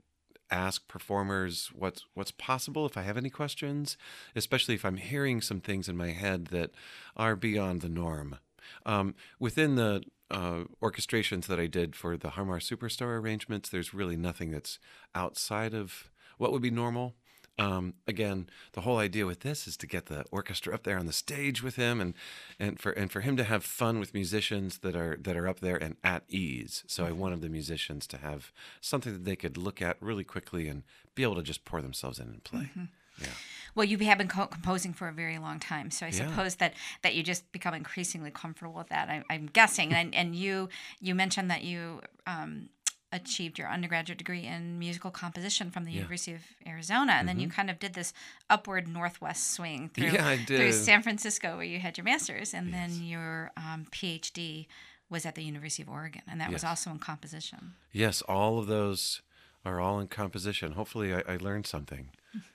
ask 0.50 0.86
performers 0.88 1.70
what's 1.74 2.04
what's 2.14 2.30
possible 2.30 2.86
if 2.86 2.96
I 2.96 3.02
have 3.02 3.16
any 3.16 3.30
questions, 3.30 3.96
especially 4.34 4.74
if 4.74 4.84
I'm 4.84 4.96
hearing 4.96 5.40
some 5.40 5.60
things 5.60 5.88
in 5.88 5.96
my 5.96 6.10
head 6.10 6.46
that 6.46 6.70
are 7.16 7.36
beyond 7.36 7.80
the 7.80 7.88
norm. 7.88 8.38
Um, 8.84 9.14
within 9.38 9.76
the 9.76 10.02
uh, 10.30 10.64
orchestrations 10.82 11.46
that 11.46 11.60
I 11.60 11.66
did 11.66 11.94
for 11.94 12.16
the 12.16 12.30
Harmar 12.30 12.58
Superstar 12.58 13.20
arrangements, 13.20 13.68
there's 13.68 13.94
really 13.94 14.16
nothing 14.16 14.50
that's 14.50 14.78
outside 15.14 15.74
of 15.74 16.10
what 16.38 16.52
would 16.52 16.62
be 16.62 16.70
normal. 16.70 17.14
Um, 17.58 17.94
again, 18.06 18.50
the 18.72 18.82
whole 18.82 18.98
idea 18.98 19.24
with 19.24 19.40
this 19.40 19.66
is 19.66 19.76
to 19.78 19.86
get 19.86 20.06
the 20.06 20.24
orchestra 20.30 20.74
up 20.74 20.82
there 20.82 20.98
on 20.98 21.06
the 21.06 21.12
stage 21.12 21.62
with 21.62 21.76
him, 21.76 22.00
and 22.00 22.12
and 22.60 22.78
for 22.78 22.92
and 22.92 23.10
for 23.10 23.20
him 23.22 23.36
to 23.38 23.44
have 23.44 23.64
fun 23.64 23.98
with 23.98 24.12
musicians 24.12 24.78
that 24.78 24.94
are 24.94 25.16
that 25.22 25.36
are 25.36 25.48
up 25.48 25.60
there 25.60 25.76
and 25.76 25.96
at 26.04 26.24
ease. 26.28 26.84
So 26.86 27.06
I 27.06 27.12
wanted 27.12 27.40
the 27.40 27.48
musicians 27.48 28.06
to 28.08 28.18
have 28.18 28.52
something 28.80 29.12
that 29.14 29.24
they 29.24 29.36
could 29.36 29.56
look 29.56 29.80
at 29.80 29.96
really 30.02 30.24
quickly 30.24 30.68
and 30.68 30.82
be 31.14 31.22
able 31.22 31.36
to 31.36 31.42
just 31.42 31.64
pour 31.64 31.80
themselves 31.80 32.18
in 32.18 32.28
and 32.28 32.44
play. 32.44 32.70
Yeah. 33.18 33.28
Well, 33.74 33.84
you 33.86 33.96
have 33.98 34.18
been 34.18 34.28
co- 34.28 34.46
composing 34.46 34.92
for 34.92 35.08
a 35.08 35.12
very 35.12 35.38
long 35.38 35.58
time, 35.58 35.90
so 35.90 36.04
I 36.04 36.10
Yeah. 36.10 36.28
suppose 36.28 36.56
that 36.56 36.74
that 37.00 37.14
you 37.14 37.22
just 37.22 37.50
become 37.52 37.72
increasingly 37.72 38.30
comfortable 38.30 38.74
with 38.74 38.88
that. 38.90 39.08
I, 39.08 39.22
I'm 39.30 39.46
guessing, 39.46 39.94
and 39.98 40.14
and 40.14 40.36
you 40.36 40.68
you 41.00 41.14
mentioned 41.14 41.50
that 41.50 41.62
you 41.64 42.02
um, 42.26 42.68
achieved 43.12 43.58
your 43.58 43.68
undergraduate 43.68 44.18
degree 44.18 44.44
in 44.44 44.78
musical 44.78 45.10
composition 45.10 45.70
from 45.70 45.84
the 45.84 45.92
University 45.92 46.32
of 46.34 46.40
Arizona, 46.66 47.12
and 47.12 47.28
then 47.28 47.38
you 47.38 47.48
kind 47.48 47.70
of 47.70 47.78
did 47.78 47.94
this 47.94 48.12
upward 48.50 48.88
northwest 48.88 49.52
swing 49.52 49.88
through 49.94 50.06
Mm-hmm. 50.06 50.14
Yeah, 50.16 50.36
through. 50.58 50.72
San 50.72 51.02
Francisco, 51.02 51.56
where 51.56 51.64
you 51.64 51.78
had 51.78 51.96
your 51.96 52.04
master's, 52.04 52.52
and 52.52 52.72
then 52.74 53.02
your 53.04 53.52
um, 53.56 53.86
PhD 53.90 54.66
was 55.08 55.24
at 55.24 55.34
the 55.36 55.42
University 55.42 55.82
of 55.82 55.88
Oregon, 55.88 56.22
and 56.28 56.40
that 56.40 56.52
was 56.52 56.64
also 56.64 56.90
in 56.90 56.98
composition. 56.98 57.74
Yes, 57.92 58.22
all 58.22 58.58
of 58.58 58.66
those 58.66 59.22
are 59.64 59.80
all 59.80 60.00
in 60.00 60.08
composition. 60.08 60.72
Hopefully, 60.72 61.14
I, 61.14 61.22
I 61.28 61.36
learned 61.36 61.66
something 61.66 62.10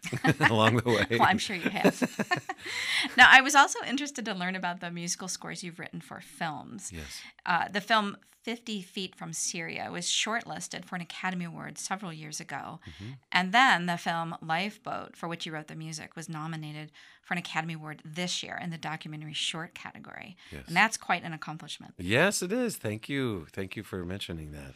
along 0.50 0.78
the 0.78 0.90
way. 0.90 1.06
well, 1.12 1.24
I'm 1.24 1.38
sure 1.38 1.56
you 1.56 1.70
have. 1.70 2.48
now, 3.18 3.28
I 3.30 3.42
was 3.42 3.56
also 3.56 3.80
interested 3.88 4.26
to 4.26 4.34
learn 4.34 4.56
about 4.56 4.80
the 4.80 4.92
musical 4.92 5.28
scores 5.28 5.64
you've 5.64 5.80
written 5.80 6.02
for 6.02 6.22
films. 6.22 6.92
Yes. 6.94 7.22
Uh, 7.46 7.68
the 7.70 7.82
film 7.82 8.18
50 8.44 8.82
Feet 8.82 9.16
from 9.16 9.34
Syria 9.34 9.90
was 9.92 10.06
shortlisted 10.06 10.84
for 10.84 10.96
an 10.96 11.02
Academy 11.02 11.46
Award 11.46 11.78
several 11.78 12.12
years 12.12 12.40
ago. 12.40 12.80
Mm-hmm. 12.90 13.12
And 13.32 13.52
then 13.52 13.86
the 13.86 13.98
film 13.98 14.36
Lifeboat, 14.42 15.16
for 15.16 15.28
which 15.28 15.46
you 15.46 15.52
wrote 15.52 15.68
the 15.68 15.76
music, 15.76 16.16
was 16.16 16.28
nominated 16.28 16.92
for 17.22 17.36
an 17.36 17.38
Academy 17.38 17.76
Award 17.76 18.02
this 18.04 18.42
year 18.42 18.60
in 18.62 18.72
the 18.72 18.78
documentary 18.78 19.34
short 19.34 19.76
category. 19.76 20.38
Yes. 20.52 20.64
And 20.68 20.76
that's 20.76 20.98
quite 20.98 21.24
an 21.24 21.34
accomplishment. 21.34 21.94
Yes, 22.00 22.42
it 22.42 22.52
is. 22.52 22.78
Thank 22.78 23.08
you. 23.08 23.46
Thank 23.54 23.76
you 23.76 23.84
for 23.84 24.04
mentioning 24.04 24.52
that. 24.54 24.74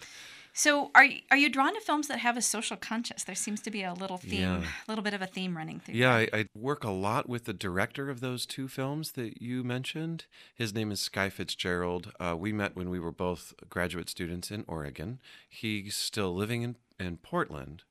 So, 0.58 0.90
are 0.96 1.04
you, 1.04 1.20
are 1.32 1.36
you 1.36 1.50
drawn 1.50 1.74
to 1.74 1.82
films 1.82 2.08
that 2.08 2.20
have 2.20 2.38
a 2.38 2.42
social 2.42 2.78
conscience? 2.78 3.26
There 3.26 3.36
seems 3.36 3.62
to 3.64 3.70
be 3.70 3.84
a 3.84 3.94
little 3.94 4.18
theme, 4.18 4.40
Yeah. 4.40 4.64
a 4.88 4.90
little 4.90 5.04
bit 5.04 5.14
of 5.14 5.22
a 5.22 5.28
theme 5.28 5.58
running 5.58 5.82
through. 5.82 5.96
Yeah. 5.96 6.14
I, 6.16 6.30
I 6.32 6.46
work 6.56 6.86
a 6.86 6.92
lot 6.92 7.28
with 7.28 7.44
the 7.44 7.52
director 7.54 8.10
of 8.10 8.22
those 8.22 8.46
two 8.46 8.70
films 8.70 9.12
that 9.12 9.42
you 9.42 9.66
mentioned. 9.66 10.28
His 10.56 10.74
name 10.74 10.94
is 10.94 11.02
Sky 11.02 11.30
Fitzgerald. 11.30 12.14
Uh, 12.22 12.38
we 12.40 12.54
met 12.54 12.74
when 12.74 12.90
we 12.90 13.02
were 13.02 13.12
both 13.12 13.54
graduate 13.70 14.10
students 14.10 14.50
in 14.50 14.64
Oregon. 14.66 15.20
He's 15.50 15.98
still 15.98 16.34
living 16.34 16.62
in, 16.62 16.78
in 17.02 17.18
Portland. 17.18 17.84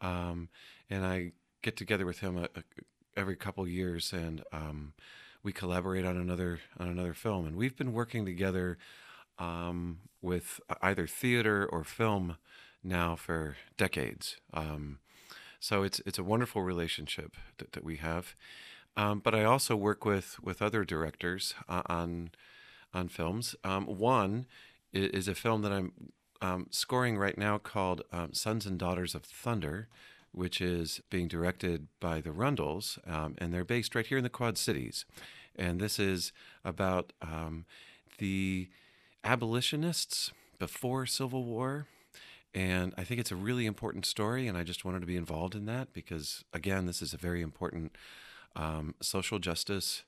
Um, 0.00 0.48
and 0.88 1.04
I 1.04 1.32
get 1.60 1.76
together 1.76 2.06
with 2.06 2.20
him 2.20 2.38
a, 2.38 2.44
a, 2.44 2.62
every 3.14 3.36
couple 3.36 3.68
years 3.68 4.14
and 4.14 4.42
um, 4.54 4.94
we 5.42 5.52
collaborate 5.52 6.06
on 6.06 6.16
another 6.16 6.60
on 6.78 6.88
another 6.88 7.12
film. 7.12 7.46
And 7.46 7.56
we've 7.56 7.76
been 7.76 7.92
working 7.92 8.24
together 8.24 8.78
um, 9.38 9.98
with 10.22 10.60
either 10.82 11.06
theater 11.06 11.66
or 11.66 11.84
film 11.84 12.36
now 12.82 13.16
for 13.16 13.56
decades. 13.76 14.36
Um, 14.54 14.98
so 15.60 15.82
it's 15.82 16.00
it's 16.06 16.18
a 16.18 16.24
wonderful 16.24 16.62
relationship 16.62 17.36
that, 17.58 17.72
that 17.72 17.84
we 17.84 17.96
have. 17.96 18.34
Um, 18.96 19.20
but 19.20 19.34
I 19.34 19.44
also 19.44 19.76
work 19.76 20.04
with 20.04 20.38
with 20.42 20.62
other 20.62 20.84
directors 20.84 21.54
uh, 21.68 21.82
on 21.86 22.30
on 22.94 23.08
films. 23.08 23.54
Um, 23.64 23.84
one 23.86 24.46
is, 24.92 25.28
a 25.28 25.34
film 25.34 25.60
that 25.62 25.72
I'm 25.72 25.92
um, 26.40 26.68
scoring 26.70 27.18
right 27.18 27.36
now 27.36 27.58
called 27.58 28.02
um, 28.12 28.32
Sons 28.32 28.64
and 28.64 28.78
Daughters 28.78 29.14
of 29.14 29.24
Thunder, 29.24 29.88
which 30.32 30.62
is 30.62 31.02
being 31.10 31.28
directed 31.28 31.88
by 32.00 32.22
the 32.22 32.30
Rundles, 32.30 32.98
and 33.04 33.52
they're 33.52 33.64
based 33.64 33.94
right 33.94 34.06
here 34.06 34.16
in 34.16 34.24
the 34.24 34.30
Quad 34.30 34.56
Cities. 34.56 35.04
And 35.56 35.78
this 35.78 35.98
is 35.98 36.32
about 36.64 37.12
the 38.18 38.68
abolitionists 39.26 40.32
before 40.58 41.06
Civil 41.06 41.44
War. 41.44 41.86
And 42.54 42.94
I 42.96 43.04
think 43.04 43.20
it's 43.20 43.32
a 43.32 43.36
really 43.36 43.66
important 43.66 44.06
story, 44.06 44.48
and 44.48 44.56
I 44.56 44.62
just 44.62 44.84
wanted 44.84 45.00
to 45.00 45.06
be 45.06 45.16
involved 45.16 45.54
in 45.54 45.66
that 45.66 45.92
because, 45.92 46.42
again, 46.54 46.86
this 46.86 47.02
is 47.02 47.12
a 47.12 47.18
very 47.18 47.42
important 47.42 47.96
um, 48.54 48.94
social 49.02 49.38
justice 49.38 50.04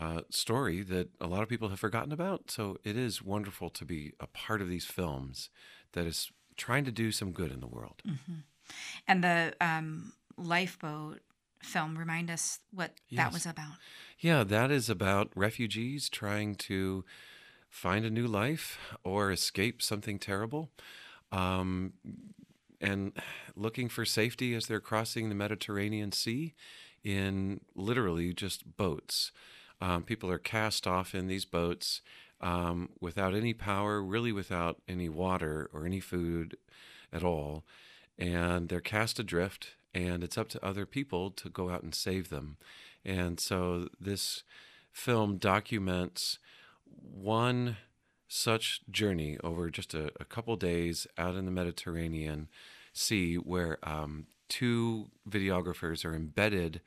uh, 0.00 0.22
story 0.30 0.82
that 0.82 1.10
a 1.20 1.26
lot 1.26 1.42
of 1.42 1.48
people 1.48 1.68
have 1.68 1.78
forgotten 1.78 2.12
about. 2.12 2.50
So 2.50 2.78
it 2.82 2.96
is 2.96 3.22
wonderful 3.22 3.70
to 3.70 3.84
be 3.84 4.12
a 4.18 4.26
part 4.26 4.60
of 4.60 4.68
these 4.68 4.86
films 4.86 5.50
that 5.92 6.06
is 6.06 6.32
trying 6.56 6.84
to 6.84 6.90
do 6.90 7.12
some 7.12 7.30
good 7.30 7.52
in 7.52 7.60
the 7.60 7.66
world. 7.66 8.02
And 9.06 9.22
the 9.22 9.54
um, 9.60 10.14
Lifeboat 10.36 11.20
film, 11.62 11.96
remind 11.96 12.30
us 12.30 12.58
what 12.72 12.92
that 13.12 13.32
was 13.32 13.46
about. 13.46 13.74
Yeah, 14.18 14.42
that 14.44 14.70
is 14.70 14.90
about 14.90 15.30
refugees 15.36 16.08
trying 16.08 16.56
to 16.56 17.04
find 17.72 18.04
a 18.04 18.10
new 18.10 18.26
life 18.26 18.78
or 19.02 19.32
escape 19.32 19.80
something 19.80 20.18
terrible. 20.18 20.68
Um, 21.32 21.94
and 22.82 23.12
looking 23.56 23.88
for 23.88 24.04
safety 24.04 24.54
as 24.54 24.66
they're 24.66 24.78
crossing 24.78 25.30
the 25.30 25.34
Mediterranean 25.34 26.12
Sea 26.12 26.52
in 27.02 27.62
literally 27.74 28.34
just 28.34 28.76
boats. 28.76 29.32
Um, 29.80 30.02
people 30.02 30.30
are 30.30 30.38
cast 30.38 30.86
off 30.86 31.14
in 31.14 31.28
these 31.28 31.46
boats 31.46 32.02
um, 32.42 32.90
without 33.00 33.34
any 33.34 33.54
power, 33.54 34.02
really 34.02 34.32
without 34.32 34.82
any 34.86 35.08
water 35.08 35.70
or 35.72 35.86
any 35.86 35.98
food 35.98 36.58
at 37.10 37.24
all. 37.24 37.64
And 38.18 38.68
they're 38.68 38.80
cast 38.80 39.18
adrift, 39.18 39.68
and 39.94 40.22
it's 40.22 40.36
up 40.36 40.50
to 40.50 40.64
other 40.64 40.84
people 40.84 41.30
to 41.30 41.48
go 41.48 41.70
out 41.70 41.82
and 41.82 41.94
save 41.94 42.28
them. 42.28 42.58
And 43.02 43.40
so 43.40 43.88
this 43.98 44.44
film 44.92 45.38
documents 45.38 46.38
one 47.00 47.76
such 48.28 48.80
journey 48.90 49.38
over 49.44 49.68
just 49.68 49.94
a, 49.94 50.10
a 50.18 50.24
couple 50.24 50.56
days 50.56 51.06
out 51.18 51.34
in 51.34 51.44
the 51.44 51.50
Mediterranean 51.50 52.48
Sea, 52.94 53.36
where 53.36 53.78
um, 53.82 54.26
two 54.48 55.08
videographers 55.28 56.04
are 56.04 56.14
embedded 56.14 56.80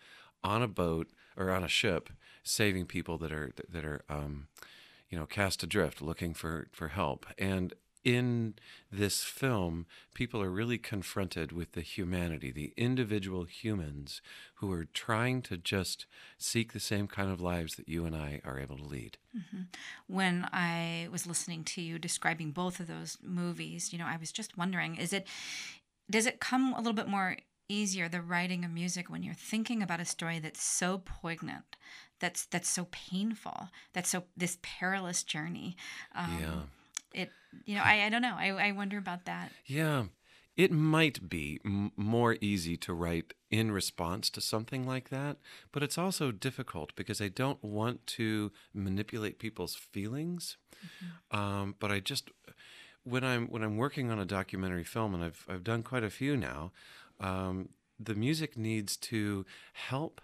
on 0.43 0.61
a 0.61 0.67
boat 0.67 1.07
or 1.37 1.49
on 1.51 1.63
a 1.63 1.67
ship, 1.67 2.09
saving 2.43 2.85
people 2.85 3.17
that 3.17 3.31
are 3.31 3.51
that 3.69 3.85
are 3.85 4.03
um, 4.09 4.47
you 5.09 5.17
know 5.17 5.25
cast 5.25 5.63
adrift, 5.63 6.01
looking 6.01 6.33
for 6.33 6.67
for 6.71 6.89
help. 6.89 7.25
And 7.37 7.73
in 8.05 8.53
this 8.91 9.23
film, 9.23 9.87
people 10.13 10.41
are 10.41 10.49
really 10.49 10.77
confronted 10.77 11.51
with 11.51 11.71
the 11.71 11.81
humanity, 11.81 12.51
the 12.51 12.71
individual 12.77 13.43
humans 13.45 14.21
who 14.55 14.71
are 14.71 14.85
trying 14.85 15.41
to 15.41 15.57
just 15.57 16.05
seek 16.37 16.71
the 16.71 16.79
same 16.79 17.07
kind 17.07 17.31
of 17.31 17.41
lives 17.41 17.75
that 17.75 17.89
you 17.89 18.05
and 18.05 18.15
I 18.15 18.41
are 18.45 18.59
able 18.59 18.77
to 18.77 18.85
lead. 18.85 19.17
when 20.07 20.47
I 20.53 21.09
was 21.11 21.27
listening 21.27 21.63
to 21.65 21.81
you 21.81 21.99
describing 21.99 22.51
both 22.51 22.79
of 22.79 22.87
those 22.87 23.17
movies, 23.21 23.91
you 23.91 23.99
know, 23.99 24.05
I 24.05 24.17
was 24.17 24.31
just 24.31 24.57
wondering, 24.57 24.95
is 24.95 25.11
it 25.11 25.27
does 26.09 26.27
it 26.27 26.39
come 26.39 26.73
a 26.73 26.77
little 26.77 26.93
bit 26.93 27.07
more 27.07 27.37
easier 27.67 28.07
the 28.07 28.21
writing 28.21 28.63
of 28.63 28.71
music 28.71 29.09
when 29.09 29.23
you're 29.23 29.33
thinking 29.33 29.81
about 29.81 29.99
a 29.99 30.05
story 30.05 30.37
that's 30.39 30.61
so 30.61 31.01
poignant, 31.03 31.75
that's 32.19 32.45
that's 32.45 32.69
so 32.69 32.87
painful, 32.91 33.69
that's 33.93 34.09
so 34.09 34.23
this 34.37 34.57
perilous 34.61 35.23
journey. 35.23 35.75
Um, 36.13 36.37
Yeah. 36.39 36.59
It 37.13 37.31
you 37.65 37.75
know 37.75 37.83
I, 37.83 38.05
I 38.05 38.09
don't 38.09 38.21
know 38.21 38.35
I, 38.37 38.49
I 38.49 38.71
wonder 38.71 38.97
about 38.97 39.25
that. 39.25 39.51
Yeah. 39.65 40.05
It 40.57 40.71
might 40.71 41.27
be 41.27 41.59
m- 41.65 41.91
more 41.97 42.37
easy 42.39 42.77
to 42.77 42.93
write 42.93 43.33
in 43.51 43.71
response 43.73 44.29
to 44.29 44.39
something 44.39 44.87
like 44.87 45.09
that, 45.09 45.35
but 45.73 45.83
it's 45.83 45.97
also 45.97 46.31
difficult 46.31 46.95
because 46.95 47.19
I 47.19 47.27
don't 47.27 47.61
want 47.61 48.07
to 48.07 48.53
manipulate 48.73 49.37
people's 49.37 49.75
feelings. 49.75 50.55
Um, 51.31 51.75
but 51.79 51.91
I 51.91 51.99
just 51.99 52.31
when 53.03 53.23
I'm 53.23 53.47
when 53.47 53.63
I'm 53.63 53.77
working 53.77 54.11
on 54.11 54.19
a 54.19 54.25
documentary 54.25 54.83
film, 54.83 55.13
and 55.13 55.23
I've 55.23 55.45
I've 55.49 55.63
done 55.63 55.83
quite 55.83 56.03
a 56.03 56.09
few 56.09 56.37
now, 56.37 56.71
um, 57.19 57.69
the 57.99 58.15
music 58.15 58.57
needs 58.57 58.95
to 58.97 59.45
help 59.73 60.21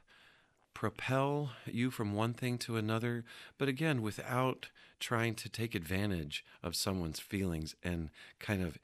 propel 0.74 1.52
you 1.66 1.92
from 1.92 2.14
one 2.14 2.34
thing 2.34 2.58
to 2.60 2.78
another, 2.78 3.24
but 3.58 3.68
again, 3.68 4.02
without 4.02 4.70
trying 5.02 5.36
to 5.36 5.50
take 5.50 5.76
advantage 5.76 6.46
of 6.64 6.76
someone's 6.76 7.20
feelings 7.20 7.76
and 7.84 8.10
kind 8.40 8.64
of 8.64 8.78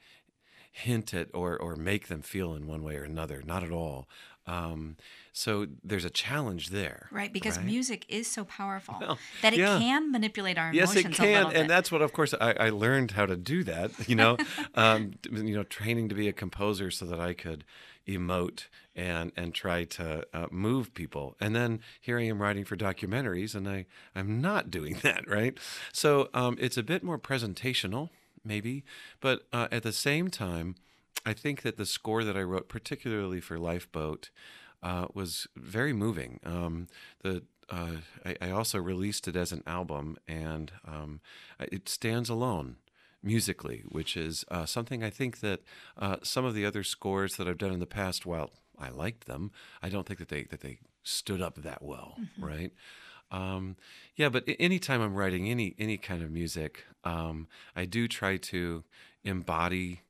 hint 0.70 1.14
at 1.14 1.28
or, 1.32 1.56
or 1.56 1.74
make 1.74 2.08
them 2.08 2.20
feel 2.20 2.54
in 2.54 2.66
one 2.66 2.82
way 2.82 2.96
or 2.96 3.04
another. 3.04 3.42
Not 3.44 3.64
at 3.64 3.72
all. 3.72 4.06
Um, 4.48 4.96
so 5.32 5.66
there's 5.84 6.04
a 6.04 6.10
challenge 6.10 6.70
there. 6.70 7.08
Right, 7.12 7.32
because 7.32 7.56
right? 7.58 7.66
music 7.66 8.04
is 8.08 8.26
so 8.26 8.44
powerful 8.44 8.96
Well, 9.00 9.18
that 9.42 9.52
it 9.52 9.58
yeah. 9.60 9.78
can 9.78 10.10
manipulate 10.10 10.58
our 10.58 10.72
Yes, 10.72 10.90
emotions 10.90 11.04
Yes, 11.04 11.18
it 11.18 11.22
can, 11.22 11.34
little 11.34 11.50
bit. 11.50 11.60
and 11.60 11.70
that's 11.70 11.92
what, 11.92 12.02
of 12.02 12.12
course, 12.12 12.34
I, 12.40 12.52
I 12.54 12.70
learned 12.70 13.12
how 13.12 13.26
to 13.26 13.36
do 13.36 13.62
that. 13.64 13.90
You 14.08 14.16
know, 14.16 14.36
um, 14.74 15.12
you 15.30 15.54
know, 15.54 15.62
training 15.62 16.08
to 16.08 16.14
be 16.14 16.26
a 16.28 16.32
composer 16.32 16.90
so 16.90 17.04
that 17.06 17.20
I 17.20 17.34
could 17.34 17.64
emote 18.08 18.66
and 18.96 19.30
and 19.36 19.54
try 19.54 19.84
to 19.84 20.26
uh, 20.32 20.46
move 20.50 20.94
people. 20.94 21.36
And 21.40 21.54
then 21.54 21.80
here 22.00 22.18
I 22.18 22.22
am 22.24 22.40
writing 22.40 22.64
for 22.64 22.76
documentaries, 22.76 23.54
and 23.54 23.68
I 23.68 23.86
I'm 24.14 24.40
not 24.40 24.70
doing 24.70 24.94
that, 25.02 25.28
right? 25.28 25.56
So 25.92 26.30
um, 26.34 26.56
it's 26.58 26.76
a 26.78 26.82
bit 26.82 27.02
more 27.04 27.18
presentational, 27.18 28.08
maybe, 28.44 28.82
but 29.20 29.42
uh, 29.52 29.68
at 29.70 29.82
the 29.82 29.92
same 29.92 30.28
time, 30.28 30.74
I 31.28 31.34
think 31.34 31.60
that 31.60 31.76
the 31.76 31.84
score 31.84 32.24
that 32.24 32.38
I 32.38 32.42
wrote, 32.42 32.70
particularly 32.70 33.40
for 33.40 33.58
Lifeboat, 33.58 34.30
uh, 34.82 35.08
was 35.12 35.46
very 35.54 35.92
moving. 35.92 36.40
Um, 36.42 36.88
the 37.22 37.42
uh, 37.68 37.96
I, 38.24 38.36
I 38.40 38.50
also 38.50 38.78
released 38.78 39.28
it 39.28 39.36
as 39.36 39.52
an 39.52 39.62
album, 39.66 40.16
and 40.26 40.72
um, 40.86 41.20
it 41.60 41.86
stands 41.86 42.30
alone 42.30 42.76
musically, 43.22 43.82
which 43.86 44.16
is 44.16 44.46
uh, 44.50 44.64
something 44.64 45.04
I 45.04 45.10
think 45.10 45.40
that 45.40 45.60
uh, 45.98 46.16
some 46.22 46.46
of 46.46 46.54
the 46.54 46.64
other 46.64 46.82
scores 46.82 47.36
that 47.36 47.46
I've 47.46 47.58
done 47.58 47.72
in 47.74 47.80
the 47.80 47.86
past, 47.86 48.24
while 48.24 48.52
I 48.78 48.88
liked 48.88 49.26
them, 49.26 49.50
I 49.82 49.90
don't 49.90 50.06
think 50.06 50.20
that 50.20 50.30
they 50.30 50.44
that 50.44 50.62
they 50.62 50.78
stood 51.02 51.42
up 51.42 51.56
that 51.56 51.82
well, 51.82 52.16
right? 52.40 52.72
Um, 53.30 53.76
yeah, 54.16 54.30
but 54.30 54.44
anytime 54.58 55.02
I'm 55.02 55.14
writing 55.14 55.50
any 55.50 55.74
any 55.78 55.98
kind 55.98 56.22
of 56.22 56.30
music, 56.30 56.86
um, 57.04 57.48
I 57.76 57.84
do 57.84 58.08
try 58.08 58.38
to 58.38 58.84
embody 59.24 60.00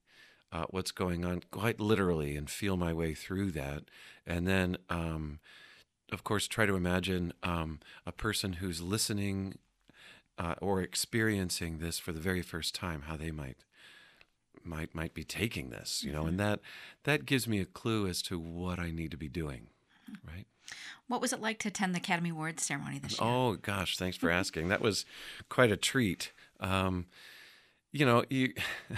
uh, 0.52 0.64
what's 0.70 0.90
going 0.90 1.24
on 1.24 1.42
quite 1.50 1.80
literally 1.80 2.36
and 2.36 2.48
feel 2.48 2.76
my 2.76 2.92
way 2.92 3.14
through 3.14 3.52
that, 3.52 3.84
and 4.26 4.46
then. 4.46 4.76
Um, 4.88 5.40
of 6.10 6.24
course, 6.24 6.48
try 6.48 6.64
to 6.64 6.74
imagine 6.74 7.34
um, 7.42 7.80
a 8.06 8.12
person 8.12 8.54
who's 8.54 8.80
listening 8.80 9.58
uh, 10.38 10.54
or 10.60 10.80
experiencing 10.80 11.78
this 11.78 11.98
for 11.98 12.12
the 12.12 12.20
very 12.20 12.42
first 12.42 12.74
time, 12.74 13.02
how 13.02 13.16
they 13.16 13.30
might 13.30 13.58
might 14.64 14.94
might 14.94 15.14
be 15.14 15.24
taking 15.24 15.70
this, 15.70 16.02
you 16.04 16.12
know, 16.12 16.26
and 16.26 16.38
that 16.38 16.60
that 17.04 17.26
gives 17.26 17.48
me 17.48 17.60
a 17.60 17.64
clue 17.64 18.06
as 18.06 18.22
to 18.22 18.38
what 18.38 18.78
I 18.78 18.90
need 18.90 19.10
to 19.10 19.16
be 19.16 19.28
doing, 19.28 19.68
right? 20.26 20.46
What 21.06 21.20
was 21.20 21.32
it 21.32 21.40
like 21.40 21.58
to 21.60 21.68
attend 21.68 21.94
the 21.94 21.98
Academy 21.98 22.30
Awards 22.30 22.62
ceremony 22.62 22.98
this 22.98 23.20
year? 23.20 23.28
Oh 23.28 23.54
gosh, 23.54 23.96
thanks 23.96 24.16
for 24.16 24.30
asking. 24.30 24.68
That 24.68 24.80
was 24.80 25.04
quite 25.48 25.72
a 25.72 25.76
treat. 25.76 26.32
Um, 26.60 27.06
you 27.92 28.04
know, 28.04 28.24
you 28.28 28.52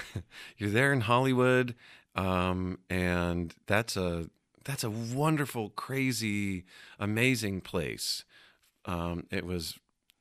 you're 0.57 0.71
there 0.71 0.93
in 0.93 1.03
Hollywood, 1.03 1.75
um, 2.15 2.79
and 2.89 3.55
that's 3.67 3.97
a 3.97 4.31
that's 4.65 4.85
a 4.85 4.91
wonderful, 4.91 5.71
crazy, 5.71 6.65
amazing 6.99 7.61
place. 7.61 8.25
Um, 8.85 9.27
it 9.31 9.45
was 9.45 9.79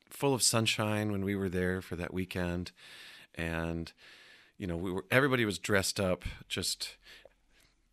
full 0.10 0.34
of 0.34 0.42
sunshine 0.42 1.12
when 1.12 1.24
we 1.24 1.36
were 1.36 1.50
there 1.50 1.82
for 1.82 1.96
that 1.96 2.14
weekend, 2.14 2.72
and 3.36 3.92
you 4.58 4.68
know, 4.68 4.78
we 4.78 4.92
were 4.92 5.06
everybody 5.10 5.46
was 5.46 5.60
dressed 5.60 6.00
up, 6.00 6.26
just 6.48 6.98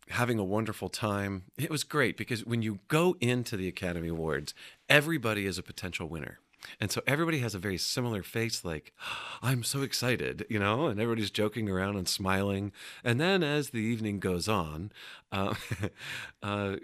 having 0.09 0.39
a 0.39 0.43
wonderful 0.43 0.89
time. 0.89 1.43
It 1.57 1.69
was 1.69 1.83
great 1.83 2.17
because 2.17 2.45
when 2.45 2.61
you 2.61 2.79
go 2.87 3.15
into 3.19 3.57
the 3.57 3.67
Academy 3.67 4.07
Awards, 4.09 4.53
everybody 4.89 5.45
is 5.45 5.57
a 5.57 5.63
potential 5.63 6.07
winner. 6.07 6.39
And 6.79 6.91
so 6.91 7.01
everybody 7.07 7.39
has 7.39 7.55
a 7.55 7.59
very 7.59 7.77
similar 7.77 8.23
face, 8.23 8.65
like, 8.65 8.93
I'm 9.41 9.63
so 9.63 9.81
excited, 9.81 10.45
you 10.49 10.59
know, 10.59 10.87
and 10.87 10.99
everybody's 10.99 11.31
joking 11.31 11.69
around 11.69 11.95
and 11.95 12.07
smiling. 12.07 12.71
And 13.03 13.19
then 13.19 13.43
as 13.43 13.69
the 13.69 13.79
evening 13.79 14.19
goes 14.19 14.47
on, 14.47 14.91
uh, 15.31 15.55
uh, 16.43 16.77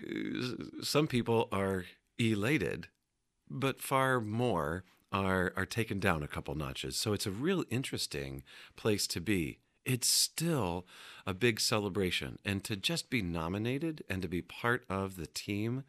some 0.81 1.07
people 1.07 1.47
are 1.51 1.85
elated, 2.17 2.87
but 3.49 3.81
far 3.81 4.21
more 4.21 4.83
are, 5.11 5.53
are 5.55 5.65
taken 5.65 5.99
down 5.99 6.23
a 6.23 6.27
couple 6.27 6.55
notches. 6.55 6.97
So 6.97 7.13
it's 7.13 7.27
a 7.27 7.31
real 7.31 7.63
interesting 7.69 8.43
place 8.75 9.05
to 9.07 9.21
be. 9.21 9.59
It's 9.85 10.07
still 10.07 10.85
a 11.27 11.33
big 11.33 11.59
celebration. 11.59 12.39
And 12.43 12.63
to 12.63 12.75
just 12.75 13.09
be 13.09 13.21
nominated 13.21 14.03
and 14.09 14.21
to 14.21 14.27
be 14.27 14.41
part 14.41 14.85
of 14.89 15.17
the 15.17 15.27
team 15.27 15.83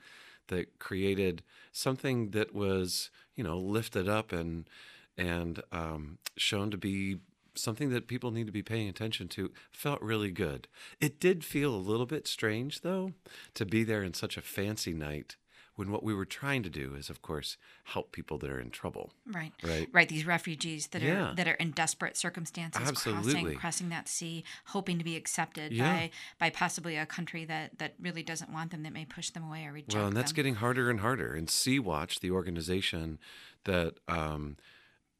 that 0.48 0.78
created 0.78 1.42
something 1.72 2.30
that 2.30 2.54
was 2.54 3.10
you 3.36 3.44
know 3.44 3.58
lifted 3.58 4.08
up 4.08 4.32
and 4.32 4.68
and 5.16 5.62
um, 5.72 6.18
shown 6.36 6.70
to 6.70 6.76
be 6.76 7.18
something 7.54 7.90
that 7.90 8.08
people 8.08 8.32
need 8.32 8.46
to 8.46 8.52
be 8.52 8.62
paying 8.62 8.88
attention 8.88 9.28
to 9.28 9.52
felt 9.70 10.02
really 10.02 10.32
good. 10.32 10.66
It 11.00 11.20
did 11.20 11.44
feel 11.44 11.72
a 11.72 11.76
little 11.76 12.06
bit 12.06 12.26
strange 12.26 12.80
though 12.80 13.12
to 13.54 13.64
be 13.64 13.84
there 13.84 14.02
in 14.02 14.14
such 14.14 14.36
a 14.36 14.42
fancy 14.42 14.92
night 14.92 15.36
when 15.76 15.90
what 15.90 16.02
we 16.04 16.14
were 16.14 16.24
trying 16.24 16.62
to 16.62 16.70
do 16.70 16.94
is 16.94 17.10
of 17.10 17.20
course 17.22 17.56
help 17.84 18.12
people 18.12 18.38
that 18.38 18.50
are 18.50 18.60
in 18.60 18.70
trouble 18.70 19.12
Right. 19.26 19.52
Right. 19.62 19.88
Right. 19.92 20.08
These 20.08 20.24
refugees 20.26 20.88
that 20.88 21.02
Yeah. 21.02 21.30
are 21.30 21.34
that 21.34 21.48
are 21.48 21.54
in 21.54 21.72
desperate 21.72 22.16
circumstances, 22.16 22.82
Absolutely. 22.88 23.32
crossing 23.32 23.58
crossing 23.58 23.88
that 23.90 24.08
sea, 24.08 24.44
hoping 24.66 24.98
to 24.98 25.04
be 25.04 25.16
accepted 25.16 25.72
Yeah. 25.72 25.92
by 25.92 26.10
by 26.38 26.50
possibly 26.50 26.96
a 26.96 27.06
country 27.06 27.44
that 27.46 27.78
that 27.78 27.94
really 28.00 28.22
doesn't 28.22 28.52
want 28.52 28.70
them, 28.70 28.82
that 28.84 28.92
may 28.92 29.04
push 29.04 29.30
them 29.30 29.42
away 29.44 29.64
or 29.66 29.72
reject 29.72 29.90
them. 29.92 29.98
Well, 30.00 30.08
and 30.08 30.16
that's 30.16 30.30
them. 30.32 30.36
getting 30.36 30.54
harder 30.56 30.90
and 30.90 31.00
harder. 31.00 31.34
And 31.34 31.48
Sea 31.50 31.78
Watch, 31.78 32.20
the 32.20 32.30
organization 32.30 33.18
that 33.64 33.98
um, 34.08 34.56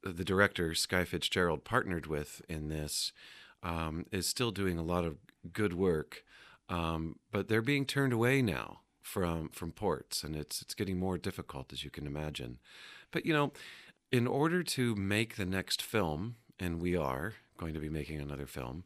the 0.03 0.23
director 0.23 0.73
Sky 0.75 1.03
Fitzgerald 1.03 1.63
partnered 1.63 2.05
with 2.07 2.41
in 2.47 2.69
this, 2.69 3.11
um, 3.63 4.05
is 4.11 4.27
still 4.27 4.51
doing 4.51 4.77
a 4.77 4.83
lot 4.83 5.03
of 5.03 5.17
good 5.51 5.73
work. 5.73 6.23
Um, 6.69 7.19
but 7.31 7.47
they're 7.47 7.61
being 7.61 7.85
turned 7.85 8.13
away 8.13 8.41
now 8.41 8.81
from 9.05 9.49
from 9.49 9.71
ports, 9.71 10.23
and 10.23 10.35
it's 10.35 10.61
it's 10.61 10.73
getting 10.73 10.97
more 10.97 11.17
difficult 11.17 11.71
as 11.71 11.83
you 11.83 11.91
can 11.91 12.07
imagine. 12.07 12.57
But 13.11 13.25
you 13.25 13.33
know, 13.33 13.53
in 14.11 14.25
order 14.25 14.63
to 14.63 14.95
make 14.95 15.35
the 15.35 15.45
next 15.45 15.81
film, 15.81 16.35
and 16.59 16.81
we 16.81 16.97
are 16.97 17.35
going 17.57 17.73
to 17.75 17.79
be 17.79 17.89
making 17.89 18.19
another 18.19 18.47
film, 18.47 18.83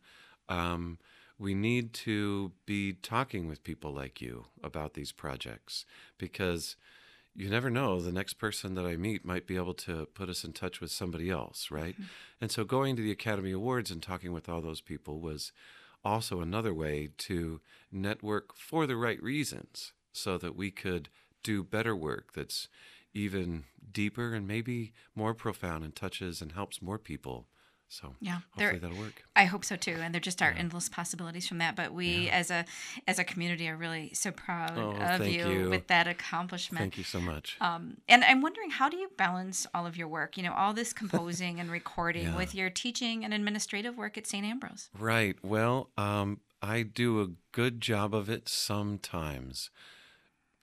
um, 0.50 1.00
we 1.40 1.56
need 1.56 1.94
to 1.94 2.52
be 2.66 2.94
talking 2.94 3.48
with 3.48 3.64
people 3.64 3.94
like 3.94 4.22
you 4.22 4.46
about 4.62 4.94
these 4.94 5.14
projects 5.14 5.86
because 6.18 6.76
you 7.34 7.50
never 7.50 7.70
know 7.70 8.02
the 8.02 8.12
next 8.12 8.34
person 8.34 8.76
that 8.76 8.86
I 8.86 8.98
meet 8.98 9.24
might 9.24 9.48
be 9.48 9.56
able 9.56 9.76
to 9.76 10.08
put 10.14 10.28
us 10.30 10.44
in 10.44 10.52
touch 10.52 10.82
with 10.82 10.92
somebody 10.92 11.30
else, 11.30 11.72
right? 11.72 11.96
And 12.42 12.52
so 12.52 12.66
going 12.66 12.98
to 12.98 13.02
the 13.02 13.12
Academy 13.12 13.52
Awards 13.52 13.90
and 13.90 14.04
talking 14.04 14.34
with 14.34 14.50
all 14.50 14.62
those 14.62 14.82
people 14.82 15.22
was 15.22 15.54
also 16.04 16.42
another 16.42 16.74
way 16.74 17.10
to 17.20 17.62
network 17.92 18.54
for 18.56 18.86
the 18.86 18.98
right 18.98 19.22
reasons 19.24 19.94
so 20.12 20.38
that 20.38 20.56
we 20.56 20.72
could 20.72 21.10
do 21.44 21.64
better 21.64 21.96
work 21.96 22.34
that's 22.34 22.68
even 23.14 23.64
deeper 23.92 24.34
and 24.34 24.48
maybe 24.48 24.94
more 25.16 25.34
profound 25.34 25.84
and 25.84 25.96
touches 25.96 26.42
and 26.42 26.52
helps 26.52 26.82
more 26.82 27.00
people. 27.00 27.48
So 27.92 28.14
Yeah, 28.22 28.42
hopefully 28.52 28.78
that'll 28.78 28.98
work. 29.00 29.24
I 29.36 29.46
hope 29.46 29.66
so 29.66 29.76
too, 29.76 29.96
and 30.00 30.14
there 30.14 30.22
just 30.22 30.44
are 30.44 30.52
endless 30.52 30.90
possibilities 30.90 31.48
from 31.48 31.58
that. 31.58 31.76
But 31.76 31.92
we, 31.92 32.30
as 32.30 32.52
a 32.52 32.66
as 33.08 33.18
a 33.18 33.24
community, 33.24 33.68
are 33.68 33.76
really 33.76 34.14
so 34.14 34.30
proud 34.30 34.78
Oh, 34.78 34.92
of 35.16 35.26
you, 35.28 35.50
you. 35.50 35.70
with 35.72 35.88
that 35.88 36.08
accomplishment. 36.08 36.82
Thank 36.84 37.00
you 37.00 37.04
so 37.04 37.20
much. 37.20 37.58
Um, 37.60 37.98
and 38.08 38.24
I'm 38.24 38.42
wondering, 38.44 38.70
how 38.70 38.90
do 38.90 38.98
you 38.98 39.10
balance 39.18 39.66
all 39.74 39.88
of 39.88 39.98
your 39.98 40.08
work? 40.08 40.38
You 40.38 40.44
know, 40.44 40.54
all 40.54 40.72
this 40.72 40.94
composing 40.94 41.60
and 41.60 41.72
recording 41.72 42.26
Yeah. 42.26 42.38
with 42.38 42.54
your 42.54 42.70
teaching 42.70 43.26
and 43.26 43.34
administrative 43.34 43.98
work 43.98 44.20
at 44.20 44.28
St. 44.28 44.46
Ambrose. 44.46 44.92
Right. 44.96 45.36
Well, 45.44 45.90
um, 45.98 46.42
I 46.62 46.84
do 46.84 47.22
a 47.24 47.30
good 47.54 47.82
job 47.82 48.14
of 48.14 48.30
it 48.30 48.48
sometimes. 48.48 49.72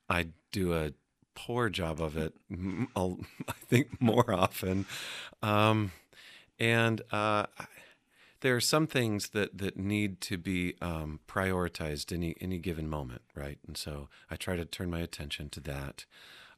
I 0.08 0.28
do 0.52 0.74
a 0.74 0.92
poor 1.34 1.68
job 1.68 2.00
of 2.00 2.16
it, 2.16 2.34
m- 2.50 2.88
I'll- 2.96 3.20
I 3.48 3.52
think, 3.52 4.00
more 4.00 4.32
often. 4.32 4.86
Um, 5.42 5.92
and 6.58 7.02
uh, 7.12 7.46
there 8.40 8.56
are 8.56 8.60
some 8.60 8.86
things 8.86 9.30
that, 9.30 9.58
that 9.58 9.76
need 9.76 10.20
to 10.22 10.38
be 10.38 10.74
um, 10.80 11.20
prioritized 11.28 12.12
any 12.12 12.34
any 12.40 12.58
given 12.58 12.88
moment, 12.88 13.22
right? 13.34 13.58
And 13.66 13.76
so 13.76 14.08
I 14.30 14.36
try 14.36 14.56
to 14.56 14.64
turn 14.64 14.90
my 14.90 15.00
attention 15.00 15.48
to 15.50 15.60
that. 15.60 16.04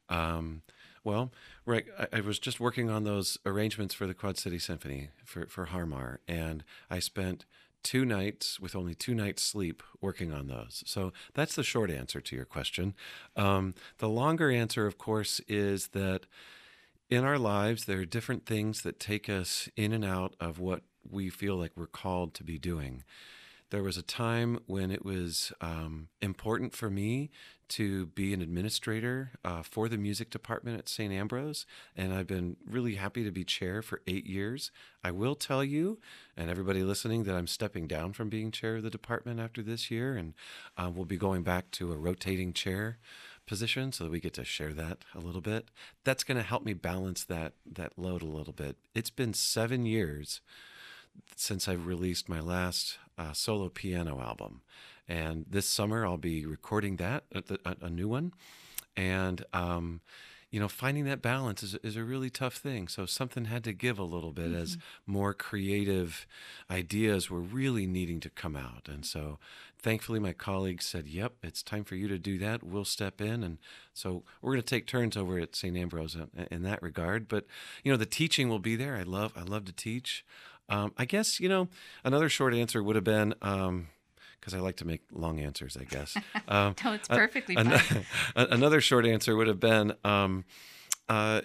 Um, 0.07 0.61
well, 1.03 1.31
right, 1.65 1.85
I, 1.97 2.07
I 2.17 2.19
was 2.21 2.39
just 2.39 2.59
working 2.59 2.89
on 2.89 3.03
those 3.03 3.37
arrangements 3.45 3.93
for 3.93 4.07
the 4.07 4.13
Quad 4.13 4.37
City 4.37 4.59
Symphony 4.59 5.09
for 5.25 5.45
for 5.47 5.65
Harmar, 5.65 6.19
and 6.27 6.63
I 6.89 6.99
spent 6.99 7.45
two 7.83 8.05
nights 8.05 8.59
with 8.59 8.75
only 8.75 8.95
two 8.95 9.13
nights 9.13 9.43
sleep 9.43 9.83
working 10.01 10.31
on 10.31 10.47
those. 10.47 10.83
So 10.85 11.13
that's 11.33 11.55
the 11.55 11.63
short 11.63 11.89
answer 11.89 12.21
to 12.21 12.35
your 12.35 12.45
question. 12.45 12.95
Um, 13.35 13.73
the 13.97 14.09
longer 14.09 14.51
answer, 14.51 14.85
of 14.85 14.97
course, 14.97 15.41
is 15.47 15.89
that 15.89 16.25
in 17.09 17.23
our 17.23 17.39
lives, 17.39 17.85
there 17.85 17.99
are 17.99 18.05
different 18.05 18.45
things 18.45 18.81
that 18.83 18.99
take 18.99 19.29
us 19.29 19.67
in 19.75 19.93
and 19.93 20.05
out 20.05 20.35
of 20.39 20.59
what 20.59 20.83
we 21.09 21.29
feel 21.29 21.55
like 21.55 21.71
we're 21.75 21.87
called 21.87 22.33
to 22.35 22.43
be 22.43 22.59
doing. 22.59 23.03
There 23.71 23.83
was 23.83 23.97
a 23.97 24.03
time 24.03 24.59
when 24.65 24.89
it 24.89 25.05
was 25.05 25.53
um, 25.61 26.07
important 26.21 26.73
for 26.73 26.89
me 26.89 27.29
to 27.69 28.07
be 28.07 28.33
an 28.33 28.41
administrator 28.41 29.33
uh, 29.45 29.61
for 29.61 29.87
the 29.87 29.97
music 29.97 30.31
department 30.31 30.79
at 30.79 30.89
St. 30.89 31.13
Ambrose, 31.13 31.67
and 31.95 32.11
I've 32.11 32.25
been 32.25 32.57
really 32.65 32.95
happy 32.95 33.23
to 33.23 33.31
be 33.31 33.43
chair 33.43 33.83
for 33.83 34.01
eight 34.07 34.25
years. 34.25 34.71
I 35.03 35.11
will 35.11 35.35
tell 35.35 35.63
you, 35.63 35.99
and 36.35 36.49
everybody 36.49 36.81
listening, 36.81 37.25
that 37.25 37.35
I'm 37.35 37.45
stepping 37.45 37.85
down 37.85 38.13
from 38.13 38.27
being 38.27 38.49
chair 38.49 38.77
of 38.77 38.83
the 38.83 38.89
department 38.89 39.39
after 39.39 39.61
this 39.61 39.91
year, 39.91 40.15
and 40.15 40.33
uh, 40.75 40.89
we'll 40.91 41.05
be 41.05 41.17
going 41.17 41.43
back 41.43 41.69
to 41.71 41.91
a 41.91 41.97
rotating 41.97 42.53
chair 42.53 42.97
position 43.45 43.91
so 43.91 44.03
that 44.03 44.11
we 44.11 44.19
get 44.19 44.33
to 44.33 44.43
share 44.43 44.73
that 44.73 45.05
a 45.13 45.19
little 45.19 45.41
bit. 45.41 45.69
That's 46.03 46.23
going 46.23 46.37
to 46.37 46.43
help 46.43 46.63
me 46.63 46.73
balance 46.73 47.23
that 47.25 47.53
that 47.71 47.99
load 47.99 48.23
a 48.23 48.25
little 48.25 48.53
bit. 48.53 48.77
It's 48.95 49.11
been 49.11 49.35
seven 49.35 49.85
years 49.85 50.41
since 51.35 51.67
I've 51.67 51.85
released 51.85 52.27
my 52.27 52.39
last 52.39 52.97
uh, 53.17 53.33
solo 53.33 53.69
piano 53.69 54.19
album, 54.19 54.61
and 55.07 55.45
this 55.49 55.65
summer 55.65 56.05
I'll 56.05 56.17
be 56.17 56.45
recording 56.45 56.97
that 56.97 57.23
a, 57.33 57.43
a, 57.65 57.75
a 57.83 57.89
new 57.89 58.07
one, 58.07 58.33
and 58.95 59.45
um, 59.53 60.01
you 60.51 60.59
know 60.59 60.67
finding 60.67 61.05
that 61.05 61.21
balance 61.21 61.63
is 61.63 61.75
is 61.75 61.95
a 61.95 62.03
really 62.03 62.29
tough 62.29 62.55
thing. 62.55 62.87
So 62.87 63.05
something 63.05 63.45
had 63.45 63.63
to 63.65 63.73
give 63.73 63.99
a 63.99 64.03
little 64.03 64.31
bit 64.31 64.51
as 64.51 64.77
more 65.05 65.33
creative 65.33 66.27
ideas 66.69 67.29
were 67.29 67.41
really 67.41 67.87
needing 67.87 68.19
to 68.21 68.29
come 68.29 68.55
out, 68.55 68.87
and 68.87 69.05
so 69.05 69.39
thankfully 69.81 70.19
my 70.19 70.33
colleagues 70.33 70.85
said, 70.85 71.07
"Yep, 71.07 71.33
it's 71.43 71.63
time 71.63 71.83
for 71.83 71.95
you 71.95 72.07
to 72.07 72.17
do 72.17 72.37
that. 72.39 72.63
We'll 72.63 72.85
step 72.85 73.21
in." 73.21 73.43
And 73.43 73.57
so 73.93 74.23
we're 74.41 74.53
going 74.53 74.63
to 74.63 74.67
take 74.69 74.87
turns 74.87 75.15
over 75.17 75.39
at 75.39 75.55
St. 75.55 75.75
Ambrose 75.75 76.15
in, 76.15 76.29
in 76.51 76.63
that 76.63 76.81
regard. 76.81 77.27
But 77.27 77.45
you 77.83 77.91
know, 77.91 77.97
the 77.97 78.05
teaching 78.05 78.49
will 78.49 78.59
be 78.59 78.75
there. 78.75 78.95
I 78.95 79.03
love 79.03 79.33
I 79.35 79.43
love 79.43 79.65
to 79.65 79.73
teach. 79.73 80.25
Um, 80.69 80.93
I 80.97 81.05
guess 81.05 81.39
you 81.39 81.49
know 81.49 81.67
another 82.03 82.29
short 82.29 82.53
answer 82.53 82.83
would 82.83 82.95
have 82.95 83.03
been 83.05 83.29
because 83.39 84.53
I 84.53 84.59
like 84.59 84.77
to 84.77 84.85
make 84.85 85.01
long 85.11 85.39
answers. 85.39 85.77
I 85.79 85.83
guess. 85.83 86.15
Um, 86.47 86.75
No, 86.83 86.93
it's 86.93 87.07
perfectly 87.07 87.55
an- 87.55 87.69
fine. 87.71 88.05
another 88.35 88.81
short 88.81 89.05
answer 89.05 89.35
would 89.35 89.47
have 89.47 89.59
been 89.59 89.93
um, 90.03 90.45
uh, 91.07 91.41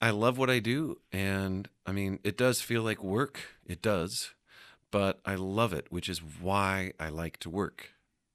I 0.00 0.10
love 0.10 0.38
what 0.38 0.48
I 0.50 0.58
do, 0.60 0.98
and 1.12 1.68
I 1.86 1.92
mean 1.92 2.18
it 2.24 2.36
does 2.36 2.60
feel 2.60 2.82
like 2.82 3.02
work. 3.02 3.40
It 3.66 3.82
does, 3.82 4.30
but 4.90 5.20
I 5.26 5.34
love 5.34 5.72
it, 5.72 5.86
which 5.90 6.08
is 6.08 6.18
why 6.40 6.92
I 6.98 7.08
like 7.10 7.38
to 7.40 7.50
work 7.50 7.90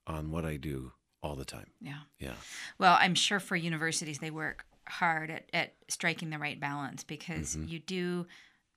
on 0.08 0.32
what 0.32 0.46
I 0.46 0.58
do 0.58 0.92
all 1.24 1.36
the 1.36 1.46
time. 1.46 1.72
Yeah. 1.82 2.02
Yeah. 2.20 2.36
Well, 2.78 2.98
I'm 3.00 3.16
sure 3.16 3.40
for 3.40 3.56
universities, 3.56 4.20
they 4.20 4.30
work 4.30 4.66
hard 4.88 5.32
at, 5.32 5.50
at 5.54 5.74
striking 5.88 6.30
the 6.30 6.38
right 6.38 6.60
balance 6.60 7.04
because 7.04 7.56
Mm-hmm. 7.56 7.68
you 7.68 7.80
do 7.80 8.28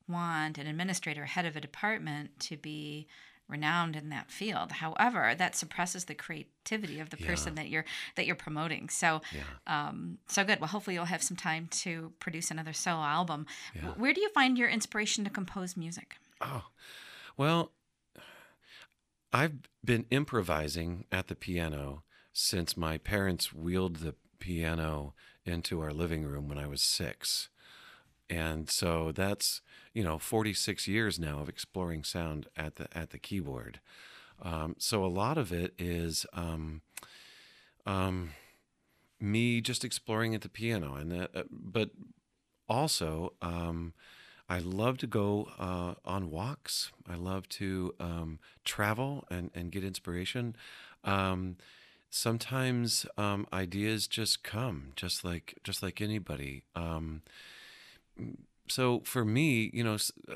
want 0.09 0.59
an 0.59 0.67
administrator 0.67 1.27
head 1.27 1.45
of 1.47 1.57
a 1.57 1.61
department 1.61 2.39
to 2.41 2.57
be 2.57 3.07
renowned 3.49 3.97
in 3.97 4.11
that 4.11 4.31
field. 4.31 4.73
However, 4.73 5.35
that 5.35 5.57
suppresses 5.57 6.05
the 6.05 6.15
creativity 6.15 7.01
of 7.01 7.09
the 7.11 7.17
person 7.17 7.55
that 7.55 7.69
you're 7.71 7.85
that 8.17 8.27
you're 8.27 8.37
promoting. 8.37 8.89
So, 8.91 9.23
um, 9.67 10.19
so 10.27 10.45
good. 10.45 10.61
Well, 10.61 10.69
hopefully 10.69 10.95
you'll 10.95 11.07
have 11.07 11.23
some 11.23 11.37
time 11.37 11.67
to 11.71 12.13
produce 12.21 12.51
another 12.51 12.73
solo 12.75 13.03
album. 13.03 13.47
W- 13.75 13.95
Where 14.01 14.13
do 14.13 14.21
you 14.21 14.29
find 14.31 14.59
your 14.59 14.69
inspiration 14.69 15.25
to 15.25 15.31
compose 15.31 15.77
music? 15.77 16.17
Oh, 16.43 16.65
well, 17.37 17.73
I've 19.33 19.55
been 19.85 20.07
improvising 20.11 21.05
at 21.13 21.29
the 21.29 21.35
piano 21.35 22.03
since 22.33 22.77
my 22.77 22.99
parents 22.99 23.53
wheeled 23.53 23.97
the 23.97 24.15
piano 24.39 25.15
into 25.45 25.81
our 25.81 25.93
living 25.93 26.25
room 26.25 26.49
when 26.49 26.59
I 26.59 26.67
was 26.67 26.83
six. 26.83 27.49
And 28.31 28.69
so 28.69 29.13
that's, 29.13 29.63
you 29.95 30.05
know, 30.05 30.19
46 30.19 30.87
years 30.87 31.19
now 31.19 31.41
of 31.41 31.49
exploring 31.49 32.05
sound 32.05 32.47
at 32.57 32.77
the 32.77 32.87
at 32.97 33.11
the 33.11 33.19
keyboard. 33.19 33.81
Um, 34.43 34.77
so 34.79 35.05
a 35.05 35.09
lot 35.09 35.39
of 35.39 35.53
it 35.53 35.75
is 35.79 36.25
um, 36.33 36.83
um, 37.87 38.31
me 39.21 39.61
just 39.61 39.85
exploring 39.85 40.35
at 40.35 40.43
the 40.43 40.49
piano, 40.49 40.95
and 40.95 41.11
that, 41.11 41.31
uh, 41.35 41.43
but 41.51 41.91
also 42.69 43.33
um, 43.43 43.95
I 44.49 44.61
love 44.61 44.99
to 44.99 45.07
go 45.07 45.49
uh, 45.59 45.95
on 46.05 46.31
walks. 46.31 46.93
I 47.09 47.17
love 47.17 47.49
to 47.51 47.95
um, 47.99 48.39
travel 48.65 49.25
and, 49.31 49.51
and 49.55 49.73
get 49.73 49.83
inspiration. 49.85 50.55
Um, 51.03 51.57
sometimes 52.11 53.07
ideas 53.53 54.07
just 54.07 54.43
come, 54.43 54.93
just 54.97 55.25
like 55.25 55.59
just 55.65 55.83
like 55.83 56.01
anybody. 56.01 56.63
So 58.71 59.01
for 59.05 59.25
me, 59.25 59.71
you 59.73 59.83
know, 59.83 59.97
uh, 60.31 60.35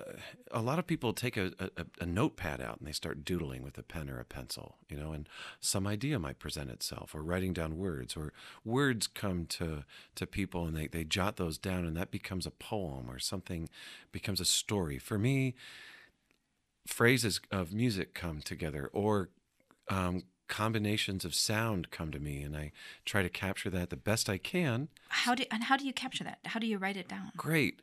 a 0.50 0.62
lot 0.62 0.78
of 0.78 0.86
people 0.86 1.12
take 1.12 1.36
a, 1.36 1.52
a, 1.58 1.84
a 2.00 2.06
notepad 2.06 2.62
out 2.62 2.78
and 2.78 2.88
they 2.88 2.92
start 2.92 3.26
doodling 3.26 3.62
with 3.62 3.76
a 3.76 3.82
pen 3.82 4.08
or 4.08 4.18
a 4.18 4.24
pencil, 4.24 4.76
you 4.88 4.96
know, 4.96 5.12
and 5.12 5.28
some 5.60 5.86
idea 5.86 6.18
might 6.18 6.38
present 6.38 6.70
itself, 6.70 7.14
or 7.14 7.22
writing 7.22 7.52
down 7.52 7.76
words, 7.76 8.16
or 8.16 8.32
words 8.64 9.06
come 9.06 9.44
to 9.46 9.84
to 10.14 10.26
people 10.26 10.66
and 10.66 10.74
they, 10.76 10.86
they 10.86 11.04
jot 11.04 11.36
those 11.36 11.58
down, 11.58 11.84
and 11.84 11.96
that 11.96 12.10
becomes 12.10 12.46
a 12.46 12.50
poem 12.50 13.10
or 13.10 13.18
something 13.18 13.68
becomes 14.12 14.40
a 14.40 14.46
story. 14.46 14.98
For 14.98 15.18
me, 15.18 15.54
phrases 16.86 17.40
of 17.50 17.72
music 17.74 18.14
come 18.14 18.40
together, 18.40 18.88
or 18.94 19.28
um, 19.88 20.22
combinations 20.52 21.24
of 21.24 21.34
sound 21.34 21.90
come 21.90 22.10
to 22.12 22.20
me, 22.20 22.42
and 22.42 22.54
I 22.54 22.72
try 23.06 23.22
to 23.22 23.30
capture 23.30 23.70
that 23.70 23.88
the 23.88 23.96
best 23.96 24.28
I 24.28 24.36
can. 24.36 24.88
How 25.08 25.34
do 25.34 25.44
and 25.50 25.64
how 25.64 25.78
do 25.78 25.86
you 25.86 25.94
capture 25.94 26.24
that? 26.24 26.40
How 26.44 26.60
do 26.60 26.66
you 26.66 26.76
write 26.76 26.98
it 26.98 27.08
down? 27.08 27.32
Great. 27.38 27.80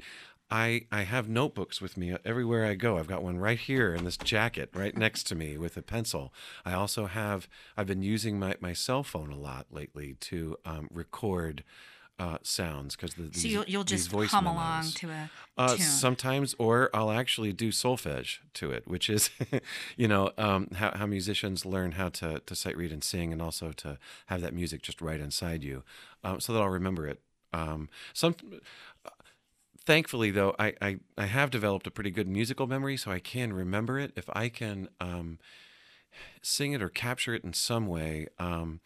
I, 0.51 0.85
I 0.91 1.01
have 1.01 1.27
notebooks 1.27 1.81
with 1.81 1.97
me 1.97 2.15
everywhere 2.23 2.65
I 2.65 2.75
go. 2.75 2.97
I've 2.97 3.07
got 3.07 3.23
one 3.23 3.37
right 3.37 3.57
here 3.59 3.93
in 3.93 4.03
this 4.03 4.17
jacket 4.17 4.69
right 4.73 4.95
next 4.95 5.23
to 5.27 5.35
me 5.35 5.57
with 5.57 5.77
a 5.77 5.81
pencil. 5.81 6.31
I 6.65 6.73
also 6.73 7.05
have, 7.05 7.47
I've 7.77 7.85
been 7.85 8.01
using 8.01 8.39
my, 8.39 8.55
my 8.59 8.73
cell 8.73 9.03
phone 9.03 9.31
a 9.31 9.37
lot 9.37 9.67
lately 9.71 10.15
to 10.21 10.57
um, 10.65 10.87
record 10.91 11.63
uh, 12.19 12.37
sounds 12.43 12.95
because 12.95 13.13
the, 13.15 13.23
So 13.23 13.29
these- 13.29 13.45
you'll 13.45 13.63
you'll 13.65 13.83
these 13.85 14.01
just 14.01 14.09
voice 14.11 14.31
hum 14.31 14.43
memos. 14.43 14.57
along 14.57 14.83
to 14.95 15.09
a 15.09 15.29
Uh, 15.57 15.75
sometimes, 15.77 16.55
or 16.59 16.89
I'll 16.93 17.11
actually 17.11 17.51
do 17.53 17.69
solfege 17.71 18.39
to 18.55 18.71
it, 18.71 18.87
which 18.87 19.09
is, 19.09 19.29
you 19.97 20.07
know, 20.07 20.31
um, 20.37 20.67
how, 20.75 20.91
how 20.95 21.05
musicians 21.05 21.65
learn 21.65 21.93
how 21.93 22.09
to, 22.09 22.39
to 22.45 22.55
sight 22.55 22.77
read 22.77 22.91
and 22.91 23.03
sing, 23.03 23.33
and 23.33 23.41
also 23.41 23.71
to 23.73 23.97
have 24.27 24.41
that 24.41 24.53
music 24.53 24.81
just 24.81 25.01
right 25.01 25.19
inside 25.19 25.63
you, 25.63 25.83
um, 26.23 26.39
so 26.39 26.53
that 26.53 26.61
I'll 26.61 26.69
remember 26.69 27.07
it. 27.07 27.19
Um, 27.51 27.89
some, 28.13 28.35
thankfully, 29.85 30.31
though, 30.31 30.55
I, 30.59 30.73
I, 30.81 30.99
I 31.17 31.25
have 31.25 31.49
developed 31.51 31.87
a 31.87 31.91
pretty 31.91 32.11
good 32.11 32.27
musical 32.27 32.67
memory, 32.67 32.97
so 32.97 33.11
I 33.11 33.19
can 33.19 33.53
remember 33.53 33.99
it. 33.99 34.11
If 34.15 34.29
I 34.33 34.49
can 34.49 34.89
um, 34.99 35.39
sing 36.41 36.73
it 36.73 36.81
or 36.81 36.89
capture 36.89 37.33
it 37.33 37.43
in 37.43 37.53
some 37.53 37.87
way, 37.87 38.27
um, 38.37 38.79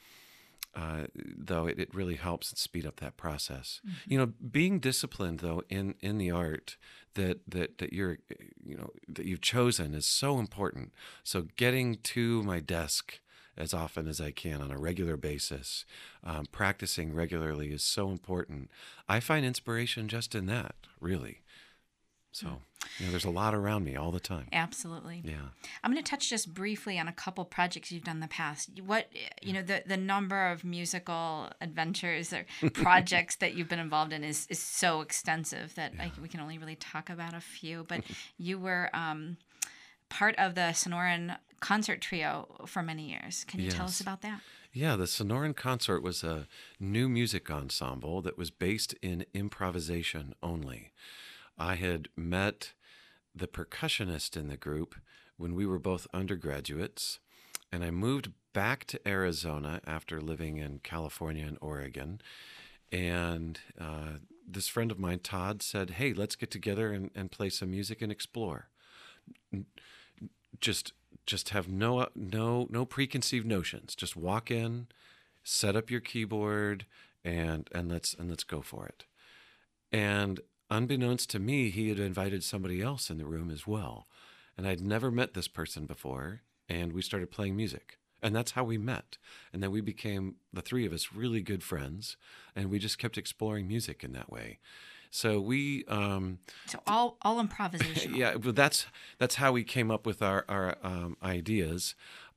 uh, 0.75 1.03
though 1.15 1.67
it, 1.67 1.79
it 1.79 1.93
really 1.93 2.15
helps 2.15 2.59
speed 2.59 2.85
up 2.85 2.99
that 2.99 3.17
process. 3.17 3.81
You 4.07 4.17
know, 4.17 4.25
being 4.25 4.79
disciplined 4.79 5.39
though 5.39 5.63
in 5.69 5.95
in 6.01 6.17
the 6.17 6.31
art 6.31 6.77
that 7.15 7.41
that 7.47 7.77
that 7.77 7.93
you're 7.93 8.19
you 8.63 8.77
know 8.77 8.91
that 9.07 9.25
you've 9.25 9.41
chosen 9.41 9.93
is 9.93 10.05
so 10.05 10.39
important. 10.39 10.91
So 11.23 11.47
getting 11.55 11.97
to 11.97 12.43
my 12.43 12.59
desk 12.59 13.19
as 13.55 13.73
often 13.73 14.07
as 14.07 14.19
I 14.19 14.31
can 14.31 14.61
on 14.61 14.71
a 14.71 14.79
regular 14.79 15.15
basis, 15.15 15.85
um, 16.23 16.45
practicing 16.51 17.13
regularly 17.13 17.71
is 17.71 17.83
so 17.83 18.09
important. 18.09 18.71
I 19.07 19.19
find 19.19 19.45
inspiration 19.45 20.07
just 20.07 20.33
in 20.33 20.47
that, 20.47 20.75
really. 20.99 21.41
So, 22.31 22.61
you 22.97 23.05
know, 23.05 23.11
there's 23.11 23.25
a 23.25 23.29
lot 23.29 23.53
around 23.53 23.83
me 23.83 23.95
all 23.95 24.11
the 24.11 24.19
time. 24.19 24.47
Absolutely. 24.51 25.21
Yeah. 25.23 25.35
I'm 25.83 25.91
going 25.91 26.03
to 26.03 26.09
touch 26.09 26.29
just 26.29 26.53
briefly 26.53 26.99
on 26.99 27.07
a 27.07 27.13
couple 27.13 27.45
projects 27.45 27.91
you've 27.91 28.03
done 28.03 28.17
in 28.17 28.21
the 28.21 28.27
past. 28.27 28.69
What 28.85 29.09
you 29.41 29.53
know, 29.53 29.61
the 29.61 29.83
the 29.85 29.97
number 29.97 30.51
of 30.51 30.63
musical 30.63 31.49
adventures 31.61 32.33
or 32.33 32.45
projects 32.69 33.35
that 33.37 33.55
you've 33.55 33.69
been 33.69 33.79
involved 33.79 34.13
in 34.13 34.23
is 34.23 34.47
is 34.49 34.59
so 34.59 35.01
extensive 35.01 35.75
that 35.75 35.93
I, 35.99 36.11
we 36.21 36.27
can 36.27 36.39
only 36.39 36.57
really 36.57 36.75
talk 36.75 37.09
about 37.09 37.33
a 37.33 37.41
few. 37.41 37.85
But 37.87 38.03
you 38.37 38.59
were 38.59 38.89
um, 38.93 39.37
part 40.09 40.35
of 40.37 40.55
the 40.55 40.71
Sonoran 40.73 41.37
Consort 41.59 42.01
trio 42.01 42.65
for 42.65 42.83
many 42.83 43.09
years. 43.09 43.45
Can 43.45 43.61
you 43.61 43.71
tell 43.71 43.85
us 43.85 44.01
about 44.01 44.21
that? 44.21 44.41
Yeah, 44.73 44.95
the 44.95 45.05
Sonoran 45.05 45.55
Consort 45.55 46.01
was 46.01 46.23
a 46.23 46.47
new 46.79 47.07
music 47.07 47.49
ensemble 47.51 48.21
that 48.23 48.37
was 48.37 48.49
based 48.49 48.93
in 49.01 49.25
improvisation 49.33 50.33
only. 50.41 50.91
I 51.57 51.75
had 51.75 52.09
met 52.15 52.73
the 53.35 53.47
percussionist 53.47 54.37
in 54.37 54.47
the 54.47 54.57
group 54.57 54.95
when 55.37 55.55
we 55.55 55.65
were 55.65 55.79
both 55.79 56.07
undergraduates, 56.13 57.19
and 57.71 57.83
I 57.83 57.91
moved 57.91 58.31
back 58.53 58.85
to 58.85 59.07
Arizona 59.07 59.81
after 59.85 60.21
living 60.21 60.57
in 60.57 60.79
California 60.79 61.45
and 61.45 61.57
Oregon. 61.61 62.21
And 62.91 63.59
uh, 63.79 64.19
this 64.47 64.67
friend 64.67 64.91
of 64.91 64.99
mine, 64.99 65.19
Todd, 65.19 65.63
said, 65.63 65.91
Hey, 65.91 66.13
let's 66.13 66.35
get 66.35 66.51
together 66.51 66.91
and, 66.91 67.09
and 67.15 67.31
play 67.31 67.49
some 67.49 67.71
music 67.71 68.01
and 68.01 68.11
explore. 68.11 68.69
Just 70.59 70.93
just 71.25 71.49
have 71.49 71.69
no 71.69 72.07
no 72.15 72.67
no 72.69 72.85
preconceived 72.85 73.45
notions. 73.45 73.95
Just 73.95 74.15
walk 74.15 74.51
in 74.51 74.87
set 75.43 75.75
up 75.75 75.91
your 75.91 75.99
keyboard 75.99 76.85
and 77.23 77.69
and 77.73 77.91
let's 77.91 78.13
and 78.13 78.29
let's 78.29 78.43
go 78.43 78.61
for 78.61 78.87
it. 78.87 79.05
And 79.91 80.39
unbeknownst 80.73 81.29
to 81.29 81.39
me 81.39 81.69
he 81.69 81.89
had 81.89 81.99
invited 81.99 82.43
somebody 82.43 82.81
else 82.81 83.09
in 83.09 83.17
the 83.17 83.25
room 83.25 83.51
as 83.51 83.67
well 83.67 84.07
and 84.57 84.67
i'd 84.67 84.81
never 84.81 85.11
met 85.11 85.33
this 85.33 85.47
person 85.47 85.85
before 85.85 86.41
and 86.67 86.93
we 86.93 87.01
started 87.01 87.29
playing 87.29 87.55
music 87.55 87.97
and 88.21 88.35
that's 88.35 88.51
how 88.51 88.63
we 88.63 88.77
met 88.77 89.17
and 89.51 89.61
then 89.61 89.71
we 89.71 89.81
became 89.81 90.35
the 90.51 90.61
three 90.61 90.85
of 90.85 90.91
us 90.93 91.13
really 91.13 91.41
good 91.41 91.63
friends 91.63 92.17
and 92.55 92.71
we 92.71 92.79
just 92.79 92.97
kept 92.97 93.17
exploring 93.17 93.67
music 93.67 94.03
in 94.03 94.13
that 94.13 94.31
way 94.31 94.59
so 95.15 95.39
we 95.39 95.85
um, 95.89 96.39
So 96.65 96.79
all 96.87 97.17
all 97.21 97.39
improvisation. 97.39 98.15
yeah, 98.15 98.35
but 98.35 98.55
that's 98.55 98.87
that's 99.19 99.35
how 99.35 99.51
we 99.51 99.63
came 99.63 99.91
up 99.91 100.07
with 100.07 100.23
our 100.23 100.43
our 100.49 100.77
um, 100.81 101.17
ideas. 101.21 101.93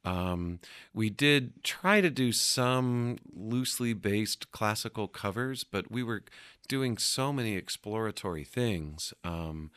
Um, 0.06 0.60
we 0.94 1.10
did 1.10 1.64
try 1.64 2.00
to 2.00 2.10
do 2.10 2.32
some 2.32 3.18
loosely 3.34 3.92
based 3.92 4.52
classical 4.52 5.08
covers, 5.08 5.64
but 5.64 5.90
we 5.90 6.02
were 6.02 6.22
doing 6.68 6.96
so 6.96 7.32
many 7.32 7.54
exploratory 7.56 8.44
things 8.44 9.12
um, 9.24 9.70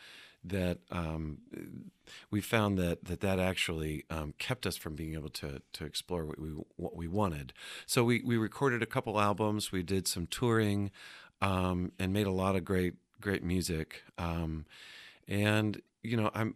that 0.44 0.78
um, 0.92 1.40
we 2.32 2.42
found 2.42 2.78
that 2.78 3.06
that, 3.06 3.22
that 3.22 3.40
actually 3.40 4.06
um, 4.10 4.34
kept 4.38 4.66
us 4.66 4.78
from 4.78 4.96
being 4.96 5.16
able 5.16 5.30
to 5.30 5.62
to 5.74 5.84
explore 5.84 6.26
what 6.26 6.40
we 6.40 6.50
what 6.76 6.96
we 6.96 7.08
wanted. 7.08 7.52
So 7.88 8.04
we 8.04 8.22
we 8.24 8.38
recorded 8.38 8.84
a 8.84 8.88
couple 8.88 9.20
albums. 9.20 9.72
We 9.72 9.84
did 9.84 10.08
some 10.08 10.28
touring 10.28 10.92
um, 11.42 11.92
and 12.00 12.14
made 12.14 12.28
a 12.28 12.32
lot 12.32 12.56
of 12.56 12.64
great 12.64 12.94
great 13.20 13.44
music. 13.44 14.04
Um, 14.18 14.66
and 15.28 15.82
you 16.04 16.18
know, 16.18 16.30
I'm 16.34 16.56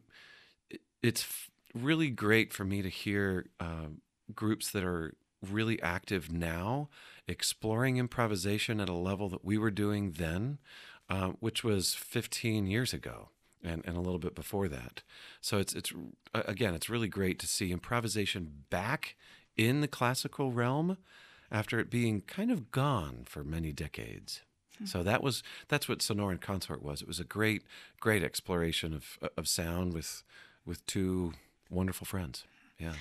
it's 1.01 1.49
really 1.73 2.09
great 2.09 2.53
for 2.53 2.63
me 2.63 2.81
to 2.81 2.89
hear 2.89 3.47
um, 3.59 4.01
groups 4.33 4.71
that 4.71 4.83
are 4.83 5.15
really 5.41 5.81
active 5.81 6.31
now, 6.31 6.89
exploring 7.27 7.97
improvisation 7.97 8.79
at 8.79 8.89
a 8.89 8.93
level 8.93 9.29
that 9.29 9.43
we 9.43 9.57
were 9.57 9.71
doing 9.71 10.11
then, 10.11 10.59
um, 11.09 11.37
which 11.39 11.63
was 11.63 11.93
15 11.93 12.67
years 12.67 12.93
ago. 12.93 13.29
And, 13.65 13.81
and 13.85 13.95
a 13.95 14.01
little 14.01 14.19
bit 14.19 14.35
before 14.35 14.67
that, 14.67 15.03
so 15.39 15.57
it's 15.57 15.73
it's 15.73 15.93
again 16.33 16.73
it's 16.73 16.89
really 16.89 17.07
great 17.07 17.39
to 17.39 17.47
see 17.47 17.71
improvisation 17.71 18.65
back 18.69 19.15
in 19.55 19.79
the 19.79 19.87
classical 19.87 20.51
realm 20.51 20.97
after 21.49 21.79
it 21.79 21.89
being 21.89 22.19
kind 22.19 22.51
of 22.51 22.71
gone 22.71 23.23
for 23.25 23.41
many 23.41 23.71
decades. 23.71 24.41
So 24.85 25.01
that 25.03 25.23
was 25.23 25.43
that's 25.69 25.87
what 25.87 25.99
Sonoran 25.99 26.41
Consort 26.41 26.83
was. 26.83 27.01
It 27.01 27.07
was 27.07 27.21
a 27.21 27.23
great 27.23 27.63
great 28.01 28.21
exploration 28.21 28.93
of 28.93 29.17
of 29.37 29.47
sound 29.47 29.93
with 29.93 30.23
with 30.65 30.85
two 30.85 31.33
wonderful 31.69 32.05
friends. 32.05 32.43
Yeah. 32.79 32.93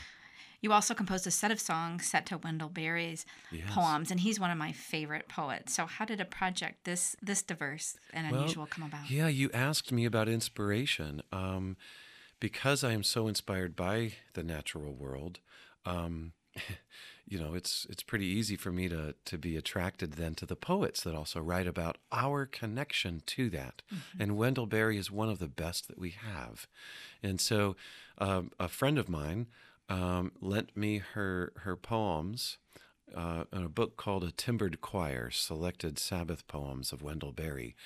You 0.61 0.73
also 0.73 0.95
composed 0.95 1.27
a 1.27 1.31
set 1.33 1.51
of 1.51 1.59
songs 1.61 2.07
set 2.07 2.25
to 2.27 2.39
Wendell 2.39 2.69
Berry's 2.69 3.27
Yes. 3.51 3.69
poems, 3.69 4.11
and 4.13 4.21
he's 4.21 4.39
one 4.39 4.51
of 4.51 4.57
my 4.59 4.71
favorite 4.71 5.29
poets. 5.29 5.75
So, 5.75 5.87
how 5.87 6.05
did 6.05 6.21
a 6.21 6.25
project 6.25 6.85
this 6.85 7.17
this 7.21 7.43
diverse 7.43 7.97
and 8.13 8.31
Well, 8.31 8.43
unusual 8.43 8.67
come 8.67 8.85
about? 8.85 9.11
Yeah, 9.11 9.27
you 9.29 9.51
asked 9.53 9.91
me 9.91 10.05
about 10.05 10.29
inspiration. 10.29 11.21
Um, 11.33 11.77
because 12.39 12.83
I 12.85 12.93
am 12.93 13.03
so 13.03 13.29
inspired 13.29 13.75
by 13.77 14.13
the 14.35 14.43
natural 14.43 14.93
world, 14.95 15.39
um, 15.85 16.33
you 17.27 17.39
know, 17.39 17.55
it's 17.55 17.87
it's 17.89 18.03
pretty 18.03 18.27
easy 18.27 18.57
for 18.57 18.73
me 18.73 18.89
to 18.89 19.15
to 19.25 19.39
be 19.39 19.57
attracted 19.57 20.15
then 20.15 20.35
to 20.37 20.47
the 20.47 20.57
poets 20.57 21.03
that 21.03 21.15
also 21.15 21.41
write 21.41 21.67
about 21.67 21.99
our 22.11 22.47
connection 22.47 23.23
to 23.27 23.49
that. 23.51 23.83
Mm-hmm. 23.93 24.23
And 24.23 24.37
Wendell 24.37 24.67
Berry 24.67 24.99
is 24.99 25.11
one 25.11 25.29
of 25.29 25.39
the 25.39 25.49
best 25.49 25.89
that 25.89 25.99
we 25.99 26.11
have. 26.11 26.67
And 27.23 27.41
so, 27.41 27.77
um, 28.19 28.51
a 28.59 28.69
friend 28.69 28.99
of 28.99 29.09
mine 29.09 29.47
um, 29.89 30.33
lent 30.41 30.77
me 30.77 30.99
her 30.99 31.53
her 31.59 31.77
poems. 31.77 32.59
Uh, 33.15 33.45
in 33.53 33.63
a 33.63 33.69
book 33.69 33.99
called 33.99 34.25
A 34.25 34.31
Timbered 34.31 34.81
Choir, 34.81 35.31
Selected 35.31 35.99
Sabbath 35.99 36.47
Poems 36.49 36.95
of 36.95 37.03
Wendell 37.03 37.33
Berry. 37.33 37.77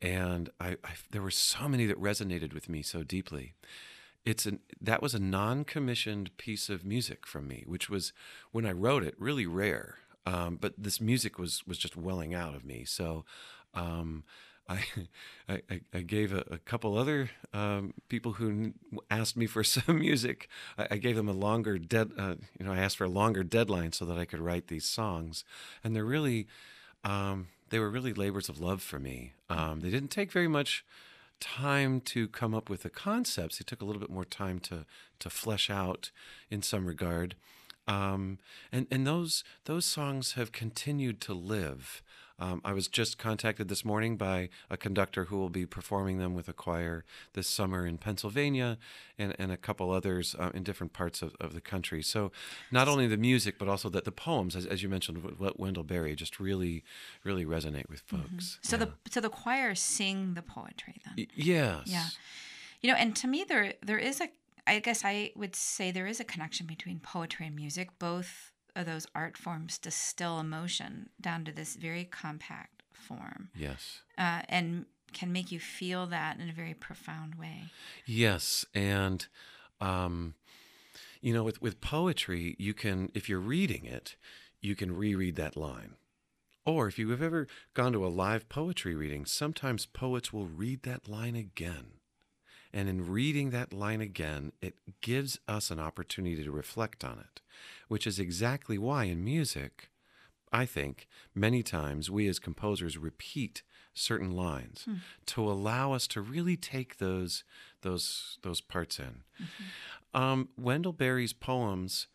And 0.00 0.50
I, 0.60 0.76
I, 0.84 0.90
there 1.10 1.22
were 1.22 1.32
so 1.32 1.68
many 1.68 1.84
that 1.86 2.00
resonated 2.00 2.54
with 2.54 2.68
me 2.68 2.82
so 2.82 3.02
deeply 3.02 3.54
it's 4.28 4.44
an 4.44 4.60
that 4.80 5.00
was 5.00 5.14
a 5.14 5.18
non-commissioned 5.18 6.36
piece 6.36 6.68
of 6.68 6.84
music 6.84 7.26
from 7.26 7.48
me, 7.48 7.64
which 7.66 7.88
was 7.88 8.12
when 8.52 8.66
I 8.66 8.72
wrote 8.72 9.02
it 9.02 9.14
really 9.18 9.46
rare. 9.46 9.96
Um, 10.26 10.58
but 10.60 10.74
this 10.76 11.00
music 11.00 11.38
was 11.38 11.66
was 11.66 11.78
just 11.78 11.96
welling 11.96 12.34
out 12.34 12.54
of 12.54 12.64
me. 12.64 12.84
So 12.84 13.24
um, 13.74 14.24
I, 14.68 14.84
I, 15.48 15.80
I 15.94 16.00
gave 16.00 16.34
a, 16.34 16.44
a 16.50 16.58
couple 16.58 16.98
other 16.98 17.30
um, 17.54 17.94
people 18.10 18.32
who 18.32 18.74
asked 19.10 19.34
me 19.34 19.46
for 19.46 19.64
some 19.76 19.98
music. 19.98 20.48
I, 20.76 20.88
I 20.90 20.96
gave 20.98 21.16
them 21.16 21.28
a 21.28 21.32
longer 21.32 21.78
dead. 21.78 22.10
Uh, 22.18 22.34
you 22.58 22.66
know, 22.66 22.72
I 22.72 22.78
asked 22.78 22.98
for 22.98 23.04
a 23.04 23.08
longer 23.08 23.42
deadline 23.42 23.92
so 23.92 24.04
that 24.04 24.18
I 24.18 24.26
could 24.26 24.40
write 24.40 24.66
these 24.66 24.84
songs, 24.84 25.42
and 25.82 25.96
they're 25.96 26.04
really, 26.04 26.48
um, 27.02 27.48
they 27.70 27.78
were 27.78 27.88
really 27.88 28.12
labors 28.12 28.50
of 28.50 28.60
love 28.60 28.82
for 28.82 28.98
me. 28.98 29.32
Um, 29.48 29.80
they 29.80 29.88
didn't 29.88 30.10
take 30.10 30.30
very 30.30 30.48
much 30.48 30.84
time 31.40 32.00
to 32.00 32.28
come 32.28 32.54
up 32.54 32.68
with 32.68 32.82
the 32.82 32.90
concepts. 32.90 33.60
It 33.60 33.66
took 33.66 33.80
a 33.80 33.84
little 33.84 34.00
bit 34.00 34.10
more 34.10 34.24
time 34.24 34.60
to 34.60 34.84
to 35.18 35.30
flesh 35.30 35.70
out 35.70 36.10
in 36.50 36.62
some 36.62 36.86
regard. 36.86 37.34
Um, 37.86 38.38
and 38.70 38.86
and 38.90 39.06
those 39.06 39.44
those 39.64 39.84
songs 39.84 40.32
have 40.32 40.52
continued 40.52 41.20
to 41.22 41.34
live. 41.34 42.02
Um, 42.38 42.60
I 42.64 42.72
was 42.72 42.86
just 42.88 43.18
contacted 43.18 43.68
this 43.68 43.84
morning 43.84 44.16
by 44.16 44.48
a 44.70 44.76
conductor 44.76 45.24
who 45.24 45.38
will 45.38 45.48
be 45.48 45.66
performing 45.66 46.18
them 46.18 46.34
with 46.34 46.48
a 46.48 46.52
choir 46.52 47.04
this 47.32 47.48
summer 47.48 47.86
in 47.86 47.98
Pennsylvania 47.98 48.78
and, 49.18 49.34
and 49.38 49.50
a 49.50 49.56
couple 49.56 49.90
others 49.90 50.36
uh, 50.38 50.50
in 50.54 50.62
different 50.62 50.92
parts 50.92 51.20
of, 51.20 51.34
of 51.40 51.52
the 51.52 51.60
country. 51.60 52.02
So, 52.02 52.30
not 52.70 52.86
only 52.86 53.06
the 53.06 53.16
music, 53.16 53.58
but 53.58 53.68
also 53.68 53.88
that 53.90 54.04
the 54.04 54.12
poems, 54.12 54.54
as, 54.54 54.66
as 54.66 54.82
you 54.82 54.88
mentioned, 54.88 55.38
what 55.38 55.58
Wendell 55.58 55.82
Berry 55.82 56.14
just 56.14 56.38
really, 56.38 56.84
really 57.24 57.44
resonate 57.44 57.88
with 57.88 58.06
mm-hmm. 58.06 58.22
folks. 58.22 58.44
Mm-hmm. 58.44 58.68
So, 58.68 58.76
yeah. 58.76 58.84
the 58.84 59.10
so 59.10 59.20
the 59.20 59.30
choir 59.30 59.74
sing 59.74 60.34
the 60.34 60.42
poetry 60.42 61.00
then? 61.04 61.14
Y- 61.16 61.26
yes. 61.34 61.82
Yeah. 61.86 62.06
You 62.80 62.92
know, 62.92 62.96
and 62.96 63.16
to 63.16 63.26
me, 63.26 63.44
there 63.48 63.74
there 63.82 63.98
is 63.98 64.20
a 64.20 64.28
I 64.68 64.80
guess 64.80 65.04
I 65.04 65.32
would 65.34 65.56
say 65.56 65.90
there 65.90 66.06
is 66.06 66.20
a 66.20 66.24
connection 66.24 66.66
between 66.66 67.00
poetry 67.00 67.46
and 67.46 67.56
music. 67.56 67.98
Both 67.98 68.52
of 68.78 68.86
those 68.86 69.06
art 69.14 69.36
forms 69.36 69.76
distill 69.76 70.40
emotion 70.40 71.10
down 71.20 71.44
to 71.44 71.52
this 71.52 71.76
very 71.76 72.04
compact 72.04 72.82
form. 72.92 73.50
Yes. 73.54 74.02
Uh, 74.16 74.42
and 74.48 74.86
can 75.12 75.32
make 75.32 75.50
you 75.50 75.58
feel 75.58 76.06
that 76.06 76.38
in 76.38 76.48
a 76.48 76.52
very 76.52 76.74
profound 76.74 77.34
way. 77.34 77.64
Yes. 78.06 78.64
And, 78.74 79.26
um, 79.80 80.34
you 81.20 81.34
know, 81.34 81.42
with, 81.42 81.60
with 81.60 81.80
poetry, 81.80 82.56
you 82.58 82.74
can, 82.74 83.10
if 83.14 83.28
you're 83.28 83.40
reading 83.40 83.84
it, 83.84 84.16
you 84.60 84.74
can 84.74 84.96
reread 84.96 85.36
that 85.36 85.56
line. 85.56 85.94
Or 86.64 86.86
if 86.86 86.98
you 86.98 87.08
have 87.10 87.22
ever 87.22 87.46
gone 87.74 87.92
to 87.92 88.06
a 88.06 88.08
live 88.08 88.48
poetry 88.48 88.94
reading, 88.94 89.24
sometimes 89.24 89.86
poets 89.86 90.32
will 90.32 90.46
read 90.46 90.82
that 90.82 91.08
line 91.08 91.34
again. 91.34 91.97
And 92.72 92.88
in 92.88 93.10
reading 93.10 93.50
that 93.50 93.72
line 93.72 94.00
again, 94.00 94.52
it 94.60 94.74
gives 95.00 95.38
us 95.48 95.70
an 95.70 95.80
opportunity 95.80 96.44
to 96.44 96.50
reflect 96.50 97.04
on 97.04 97.18
it, 97.18 97.40
which 97.88 98.06
is 98.06 98.18
exactly 98.18 98.78
why 98.78 99.04
in 99.04 99.24
music, 99.24 99.90
I 100.52 100.66
think, 100.66 101.08
many 101.34 101.62
times 101.62 102.10
we 102.10 102.28
as 102.28 102.38
composers 102.38 102.98
repeat 102.98 103.62
certain 103.94 104.30
lines 104.30 104.82
hmm. 104.84 104.96
to 105.26 105.50
allow 105.50 105.92
us 105.92 106.06
to 106.08 106.20
really 106.20 106.56
take 106.56 106.98
those 106.98 107.42
those 107.82 108.38
those 108.42 108.60
parts 108.60 108.98
in. 108.98 109.22
Mm-hmm. 109.40 110.20
Um, 110.20 110.48
Wendell 110.56 110.92
Berry's 110.92 111.32
poems 111.32 112.06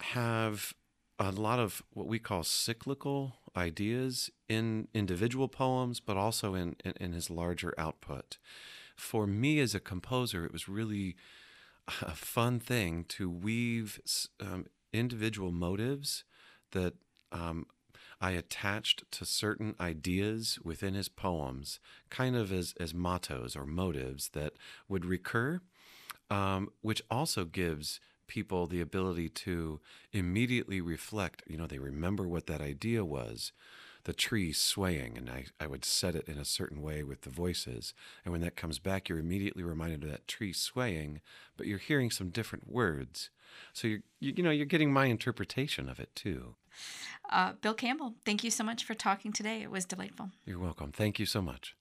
have 0.00 0.72
a 1.18 1.30
lot 1.30 1.58
of 1.58 1.82
what 1.92 2.06
we 2.06 2.18
call 2.18 2.42
cyclical 2.42 3.36
ideas 3.56 4.30
in 4.48 4.88
individual 4.94 5.48
poems, 5.48 6.00
but 6.00 6.16
also 6.16 6.54
in, 6.54 6.76
in, 6.84 6.94
in 6.98 7.12
his 7.12 7.28
larger 7.28 7.74
output 7.76 8.38
for 9.00 9.26
me 9.26 9.58
as 9.58 9.74
a 9.74 9.80
composer, 9.80 10.44
it 10.44 10.52
was 10.52 10.68
really 10.68 11.16
a 12.02 12.14
fun 12.14 12.60
thing 12.60 13.04
to 13.08 13.28
weave 13.28 14.00
um, 14.40 14.66
individual 14.92 15.50
motives 15.50 16.24
that 16.72 16.94
um, 17.32 17.66
I 18.20 18.32
attached 18.32 19.10
to 19.12 19.24
certain 19.24 19.74
ideas 19.80 20.58
within 20.62 20.94
his 20.94 21.08
poems, 21.08 21.80
kind 22.10 22.36
of 22.36 22.52
as, 22.52 22.74
as 22.78 22.94
mottos 22.94 23.56
or 23.56 23.64
motives 23.64 24.28
that 24.34 24.52
would 24.88 25.04
recur, 25.04 25.60
um, 26.28 26.68
which 26.82 27.02
also 27.10 27.44
gives 27.44 28.00
people 28.26 28.66
the 28.66 28.80
ability 28.80 29.28
to 29.28 29.80
immediately 30.12 30.80
reflect. 30.80 31.42
You 31.48 31.56
know, 31.56 31.66
they 31.66 31.78
remember 31.78 32.28
what 32.28 32.46
that 32.46 32.60
idea 32.60 33.04
was 33.04 33.52
the 34.04 34.12
tree 34.12 34.52
swaying, 34.52 35.16
and 35.16 35.28
I, 35.28 35.46
I 35.58 35.66
would 35.66 35.84
set 35.84 36.14
it 36.14 36.28
in 36.28 36.38
a 36.38 36.44
certain 36.44 36.82
way 36.82 37.02
with 37.02 37.22
the 37.22 37.30
voices. 37.30 37.94
And 38.24 38.32
when 38.32 38.40
that 38.42 38.56
comes 38.56 38.78
back, 38.78 39.08
you're 39.08 39.18
immediately 39.18 39.62
reminded 39.62 40.04
of 40.04 40.10
that 40.10 40.28
tree 40.28 40.52
swaying, 40.52 41.20
but 41.56 41.66
you're 41.66 41.78
hearing 41.78 42.10
some 42.10 42.30
different 42.30 42.70
words. 42.70 43.30
So 43.72 43.88
you're, 43.88 44.00
you, 44.20 44.34
you 44.36 44.42
know, 44.42 44.50
you're 44.50 44.66
getting 44.66 44.92
my 44.92 45.06
interpretation 45.06 45.88
of 45.88 46.00
it 46.00 46.14
too. 46.14 46.54
Uh, 47.30 47.52
Bill 47.60 47.74
Campbell, 47.74 48.14
thank 48.24 48.44
you 48.44 48.50
so 48.50 48.64
much 48.64 48.84
for 48.84 48.94
talking 48.94 49.32
today. 49.32 49.62
It 49.62 49.70
was 49.70 49.84
delightful. 49.84 50.30
You're 50.44 50.58
welcome. 50.58 50.92
Thank 50.92 51.18
you 51.18 51.26
so 51.26 51.42
much. 51.42 51.74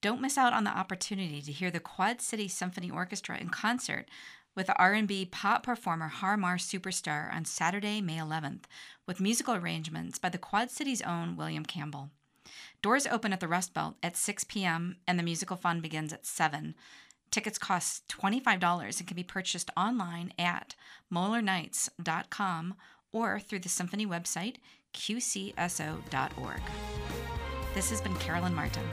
Don't 0.00 0.20
miss 0.20 0.36
out 0.36 0.52
on 0.52 0.64
the 0.64 0.70
opportunity 0.70 1.40
to 1.40 1.50
hear 1.50 1.70
the 1.70 1.80
Quad 1.80 2.20
City 2.20 2.46
Symphony 2.46 2.90
Orchestra 2.90 3.38
in 3.38 3.48
concert 3.48 4.06
with 4.54 4.70
R&B 4.76 5.26
pop 5.26 5.62
performer 5.62 6.08
Harmar 6.08 6.58
Superstar 6.58 7.34
on 7.34 7.44
Saturday, 7.44 8.00
May 8.00 8.18
11th, 8.18 8.64
with 9.06 9.20
musical 9.20 9.54
arrangements 9.54 10.18
by 10.18 10.28
the 10.28 10.38
Quad 10.38 10.70
City's 10.70 11.02
own 11.02 11.36
William 11.36 11.64
Campbell. 11.64 12.10
Doors 12.82 13.06
open 13.06 13.32
at 13.32 13.40
the 13.40 13.48
Rust 13.48 13.74
Belt 13.74 13.96
at 14.02 14.16
6 14.16 14.44
p.m. 14.44 14.96
and 15.06 15.18
the 15.18 15.22
musical 15.22 15.56
fun 15.56 15.80
begins 15.80 16.12
at 16.12 16.26
7. 16.26 16.74
Tickets 17.30 17.58
cost 17.58 18.06
$25 18.08 18.98
and 18.98 19.08
can 19.08 19.16
be 19.16 19.24
purchased 19.24 19.70
online 19.76 20.32
at 20.38 20.74
moellernights.com 21.12 22.74
or 23.12 23.40
through 23.40 23.60
the 23.60 23.68
symphony 23.68 24.06
website 24.06 24.56
qcso.org. 24.92 26.60
This 27.74 27.90
has 27.90 28.00
been 28.00 28.14
Carolyn 28.16 28.54
Martin, 28.54 28.84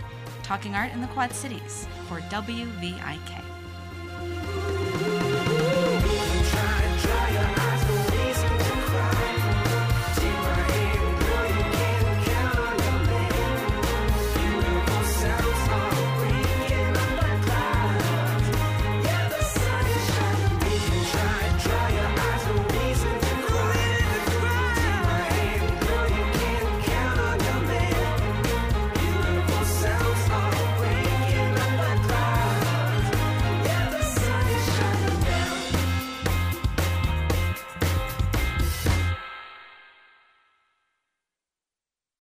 talking 0.42 0.74
art 0.74 0.92
in 0.92 1.02
the 1.02 1.08
Quad 1.08 1.32
Cities 1.32 1.88
for 2.08 2.20
WVIK. 2.22 3.61